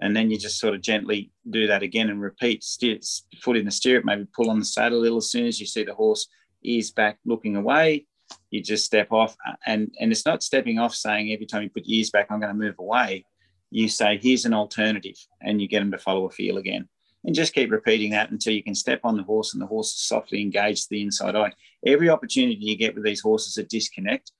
And 0.00 0.16
then 0.16 0.30
you 0.30 0.38
just 0.38 0.58
sort 0.58 0.74
of 0.74 0.80
gently 0.80 1.30
do 1.48 1.68
that 1.68 1.82
again 1.82 2.10
and 2.10 2.20
repeat 2.20 2.64
steer, 2.64 2.98
foot 3.40 3.56
in 3.56 3.64
the 3.64 3.70
stirrup 3.70 4.04
maybe 4.04 4.26
pull 4.34 4.50
on 4.50 4.58
the 4.58 4.64
saddle 4.64 4.98
a 4.98 5.02
little 5.02 5.18
as 5.18 5.30
soon 5.30 5.46
as 5.46 5.60
you 5.60 5.66
see 5.66 5.84
the 5.84 5.94
horse 5.94 6.26
ears 6.62 6.90
back 6.90 7.18
looking 7.24 7.56
away. 7.56 8.06
You 8.50 8.62
just 8.62 8.84
step 8.84 9.12
off 9.12 9.36
uh, 9.48 9.54
and 9.66 9.90
and 10.00 10.12
it's 10.12 10.26
not 10.26 10.42
stepping 10.42 10.78
off 10.78 10.94
saying 10.94 11.32
every 11.32 11.46
time 11.46 11.62
you 11.62 11.70
put 11.70 11.86
your 11.86 11.98
ears 11.98 12.10
back 12.10 12.26
i'm 12.30 12.40
going 12.40 12.52
to 12.52 12.58
move 12.58 12.78
away. 12.78 13.24
You 13.70 13.88
say, 13.88 14.18
here's 14.20 14.46
an 14.46 14.54
alternative, 14.54 15.16
and 15.42 15.60
you 15.60 15.68
get 15.68 15.80
them 15.80 15.90
to 15.90 15.98
follow 15.98 16.24
a 16.24 16.30
feel 16.30 16.56
again. 16.56 16.88
And 17.28 17.34
just 17.34 17.52
keep 17.52 17.70
repeating 17.70 18.12
that 18.12 18.30
until 18.30 18.54
you 18.54 18.62
can 18.62 18.74
step 18.74 19.00
on 19.04 19.18
the 19.18 19.22
horse 19.22 19.52
and 19.52 19.60
the 19.60 19.66
horse 19.66 19.88
is 19.88 20.00
softly 20.00 20.40
engaged 20.40 20.84
to 20.84 20.88
the 20.92 21.02
inside 21.02 21.36
eye. 21.36 21.52
Every 21.84 22.08
opportunity 22.08 22.56
you 22.58 22.74
get 22.74 22.94
with 22.94 23.04
these 23.04 23.20
horses 23.20 23.52
that 23.56 23.68
disconnect, 23.68 24.32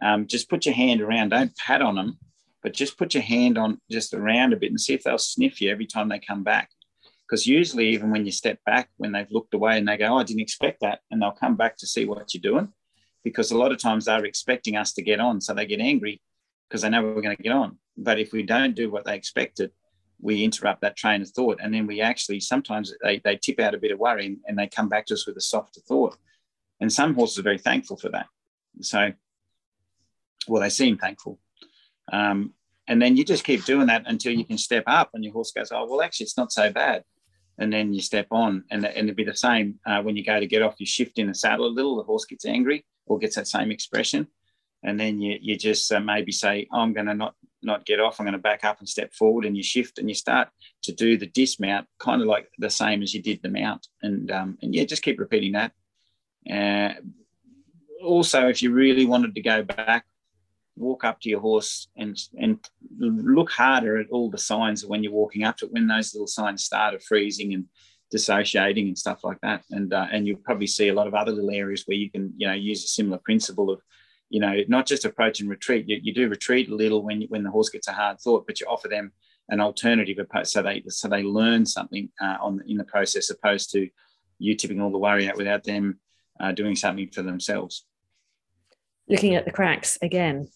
um, 0.00 0.28
just 0.28 0.48
put 0.48 0.64
your 0.64 0.76
hand 0.76 1.00
around. 1.00 1.30
Don't 1.30 1.56
pat 1.56 1.82
on 1.82 1.96
them, 1.96 2.20
but 2.62 2.72
just 2.72 2.96
put 2.96 3.14
your 3.14 3.24
hand 3.24 3.58
on 3.58 3.80
just 3.90 4.14
around 4.14 4.52
a 4.52 4.56
bit 4.56 4.70
and 4.70 4.80
see 4.80 4.94
if 4.94 5.02
they'll 5.02 5.18
sniff 5.18 5.60
you 5.60 5.72
every 5.72 5.86
time 5.86 6.08
they 6.08 6.20
come 6.20 6.44
back. 6.44 6.70
Because 7.28 7.48
usually, 7.48 7.88
even 7.88 8.12
when 8.12 8.24
you 8.24 8.30
step 8.30 8.60
back, 8.64 8.90
when 8.96 9.10
they've 9.10 9.32
looked 9.32 9.52
away 9.52 9.76
and 9.76 9.88
they 9.88 9.96
go, 9.96 10.14
oh, 10.14 10.18
I 10.18 10.22
didn't 10.22 10.42
expect 10.42 10.82
that, 10.82 11.00
and 11.10 11.20
they'll 11.20 11.32
come 11.32 11.56
back 11.56 11.76
to 11.78 11.86
see 11.88 12.04
what 12.04 12.32
you're 12.32 12.40
doing. 12.40 12.68
Because 13.24 13.50
a 13.50 13.58
lot 13.58 13.72
of 13.72 13.78
times 13.78 14.04
they're 14.04 14.24
expecting 14.24 14.76
us 14.76 14.92
to 14.92 15.02
get 15.02 15.18
on. 15.18 15.40
So 15.40 15.52
they 15.52 15.66
get 15.66 15.80
angry 15.80 16.22
because 16.68 16.82
they 16.82 16.90
know 16.90 17.02
we're 17.02 17.22
going 17.22 17.36
to 17.36 17.42
get 17.42 17.50
on. 17.50 17.78
But 17.96 18.20
if 18.20 18.30
we 18.30 18.44
don't 18.44 18.76
do 18.76 18.88
what 18.88 19.04
they 19.04 19.16
expected, 19.16 19.72
we 20.20 20.44
interrupt 20.44 20.80
that 20.80 20.96
train 20.96 21.22
of 21.22 21.28
thought. 21.30 21.58
And 21.62 21.72
then 21.72 21.86
we 21.86 22.00
actually 22.00 22.40
sometimes 22.40 22.92
they, 23.02 23.20
they 23.24 23.36
tip 23.36 23.60
out 23.60 23.74
a 23.74 23.78
bit 23.78 23.92
of 23.92 23.98
worry 23.98 24.38
and 24.46 24.58
they 24.58 24.66
come 24.66 24.88
back 24.88 25.06
to 25.06 25.14
us 25.14 25.26
with 25.26 25.36
a 25.36 25.40
softer 25.40 25.80
thought. 25.80 26.16
And 26.80 26.92
some 26.92 27.14
horses 27.14 27.38
are 27.38 27.42
very 27.42 27.58
thankful 27.58 27.96
for 27.96 28.08
that. 28.10 28.26
So, 28.80 29.12
well, 30.48 30.62
they 30.62 30.68
seem 30.68 30.98
thankful. 30.98 31.38
Um, 32.12 32.52
and 32.88 33.00
then 33.00 33.16
you 33.16 33.24
just 33.24 33.44
keep 33.44 33.64
doing 33.64 33.86
that 33.88 34.04
until 34.06 34.32
you 34.32 34.44
can 34.44 34.58
step 34.58 34.84
up 34.86 35.10
and 35.14 35.24
your 35.24 35.32
horse 35.32 35.50
goes, 35.50 35.72
oh, 35.72 35.86
well, 35.86 36.02
actually, 36.02 36.24
it's 36.24 36.36
not 36.36 36.52
so 36.52 36.70
bad. 36.70 37.02
And 37.58 37.72
then 37.72 37.94
you 37.94 38.02
step 38.02 38.26
on, 38.30 38.64
and, 38.70 38.84
and 38.84 39.08
it'd 39.08 39.16
be 39.16 39.24
the 39.24 39.34
same 39.34 39.80
uh, 39.86 40.02
when 40.02 40.14
you 40.14 40.22
go 40.22 40.38
to 40.38 40.46
get 40.46 40.60
off. 40.62 40.74
You 40.78 40.86
shift 40.86 41.18
in 41.18 41.26
the 41.26 41.34
saddle 41.34 41.66
a 41.66 41.68
little, 41.68 41.96
the 41.96 42.02
horse 42.02 42.26
gets 42.26 42.44
angry 42.44 42.84
or 43.06 43.18
gets 43.18 43.36
that 43.36 43.48
same 43.48 43.70
expression 43.70 44.28
and 44.86 44.98
then 44.98 45.20
you 45.20 45.36
you 45.42 45.58
just 45.58 45.92
uh, 45.92 46.00
maybe 46.00 46.32
say 46.32 46.66
oh, 46.72 46.78
I'm 46.78 46.94
going 46.94 47.06
to 47.06 47.14
not 47.14 47.34
not 47.62 47.84
get 47.84 48.00
off. 48.00 48.18
I'm 48.18 48.24
going 48.24 48.32
to 48.32 48.38
back 48.38 48.64
up 48.64 48.78
and 48.78 48.88
step 48.88 49.12
forward, 49.12 49.44
and 49.44 49.56
you 49.56 49.62
shift 49.62 49.98
and 49.98 50.08
you 50.08 50.14
start 50.14 50.48
to 50.84 50.92
do 50.92 51.18
the 51.18 51.26
dismount, 51.26 51.86
kind 51.98 52.22
of 52.22 52.28
like 52.28 52.48
the 52.58 52.70
same 52.70 53.02
as 53.02 53.12
you 53.12 53.20
did 53.20 53.40
the 53.42 53.50
mount, 53.50 53.86
and 54.02 54.30
um, 54.30 54.56
and 54.62 54.74
yeah, 54.74 54.84
just 54.84 55.02
keep 55.02 55.18
repeating 55.18 55.52
that. 55.52 55.72
Uh, 56.50 56.94
also, 58.02 58.46
if 58.46 58.62
you 58.62 58.72
really 58.72 59.04
wanted 59.04 59.34
to 59.34 59.42
go 59.42 59.62
back, 59.64 60.06
walk 60.76 61.02
up 61.02 61.20
to 61.20 61.28
your 61.28 61.40
horse 61.40 61.88
and 61.96 62.16
and 62.38 62.58
look 62.98 63.50
harder 63.50 63.98
at 63.98 64.10
all 64.10 64.30
the 64.30 64.38
signs 64.38 64.86
when 64.86 65.02
you're 65.02 65.12
walking 65.12 65.42
up 65.42 65.56
to 65.58 65.66
it. 65.66 65.72
When 65.72 65.88
those 65.88 66.14
little 66.14 66.28
signs 66.28 66.64
start 66.64 66.94
of 66.94 67.02
freezing 67.02 67.52
and 67.52 67.64
dissociating 68.12 68.86
and 68.86 68.96
stuff 68.96 69.24
like 69.24 69.40
that, 69.42 69.64
and 69.72 69.92
uh, 69.92 70.06
and 70.12 70.28
you'll 70.28 70.38
probably 70.44 70.68
see 70.68 70.88
a 70.88 70.94
lot 70.94 71.08
of 71.08 71.14
other 71.14 71.32
little 71.32 71.50
areas 71.50 71.82
where 71.86 71.96
you 71.96 72.08
can 72.08 72.32
you 72.36 72.46
know 72.46 72.54
use 72.54 72.84
a 72.84 72.88
similar 72.88 73.18
principle 73.18 73.70
of 73.70 73.80
you 74.28 74.40
know, 74.40 74.54
not 74.68 74.86
just 74.86 75.04
approach 75.04 75.40
and 75.40 75.48
retreat. 75.48 75.88
You, 75.88 76.00
you 76.02 76.12
do 76.12 76.28
retreat 76.28 76.68
a 76.68 76.74
little 76.74 77.02
when 77.02 77.22
when 77.28 77.42
the 77.42 77.50
horse 77.50 77.68
gets 77.68 77.88
a 77.88 77.92
hard 77.92 78.20
thought, 78.20 78.46
but 78.46 78.60
you 78.60 78.66
offer 78.66 78.88
them 78.88 79.12
an 79.48 79.60
alternative 79.60 80.18
so 80.44 80.62
they 80.62 80.82
so 80.88 81.08
they 81.08 81.22
learn 81.22 81.64
something 81.64 82.08
uh, 82.20 82.36
on 82.40 82.62
in 82.66 82.76
the 82.76 82.84
process, 82.84 83.30
opposed 83.30 83.70
to 83.72 83.88
you 84.38 84.56
tipping 84.56 84.80
all 84.80 84.90
the 84.90 84.98
worry 84.98 85.28
out 85.28 85.36
without 85.36 85.64
them 85.64 86.00
uh, 86.40 86.52
doing 86.52 86.76
something 86.76 87.08
for 87.08 87.22
themselves. 87.22 87.86
Looking 89.08 89.36
at 89.36 89.44
the 89.44 89.52
cracks 89.52 89.98
again. 90.02 90.48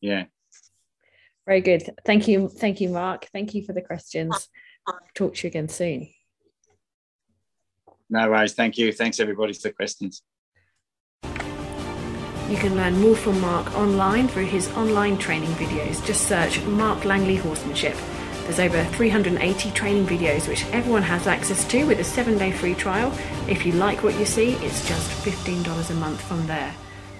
Yeah. 0.00 0.24
Very 1.46 1.60
good. 1.60 1.90
Thank 2.04 2.28
you. 2.28 2.48
Thank 2.48 2.80
you, 2.80 2.88
Mark. 2.88 3.26
Thank 3.32 3.54
you 3.54 3.64
for 3.64 3.72
the 3.72 3.82
questions. 3.82 4.48
Talk 5.14 5.34
to 5.34 5.46
you 5.46 5.48
again 5.48 5.68
soon. 5.68 6.08
No 8.08 8.30
worries. 8.30 8.54
Thank 8.54 8.78
you. 8.78 8.92
Thanks 8.92 9.18
everybody 9.18 9.54
for 9.54 9.62
the 9.62 9.72
questions. 9.72 10.22
You 12.48 12.56
can 12.58 12.76
learn 12.76 13.00
more 13.00 13.16
from 13.16 13.40
Mark 13.40 13.74
online 13.74 14.28
through 14.28 14.44
his 14.44 14.70
online 14.72 15.16
training 15.16 15.50
videos. 15.52 16.04
Just 16.04 16.28
search 16.28 16.62
Mark 16.64 17.06
Langley 17.06 17.36
Horsemanship. 17.36 17.96
There's 18.42 18.60
over 18.60 18.84
380 18.84 19.70
training 19.70 20.06
videos 20.06 20.46
which 20.46 20.66
everyone 20.66 21.02
has 21.02 21.26
access 21.26 21.64
to 21.68 21.84
with 21.84 22.00
a 22.00 22.04
seven 22.04 22.36
day 22.36 22.52
free 22.52 22.74
trial. 22.74 23.10
If 23.48 23.64
you 23.64 23.72
like 23.72 24.02
what 24.02 24.18
you 24.18 24.26
see, 24.26 24.52
it's 24.56 24.86
just 24.86 25.10
$15 25.24 25.90
a 25.90 25.94
month 25.94 26.20
from 26.20 26.46
there. 26.46 26.74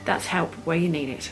That's 0.05 0.27
help 0.27 0.53
where 0.67 0.77
you 0.77 0.91
need 0.91 1.09
it. 1.09 1.31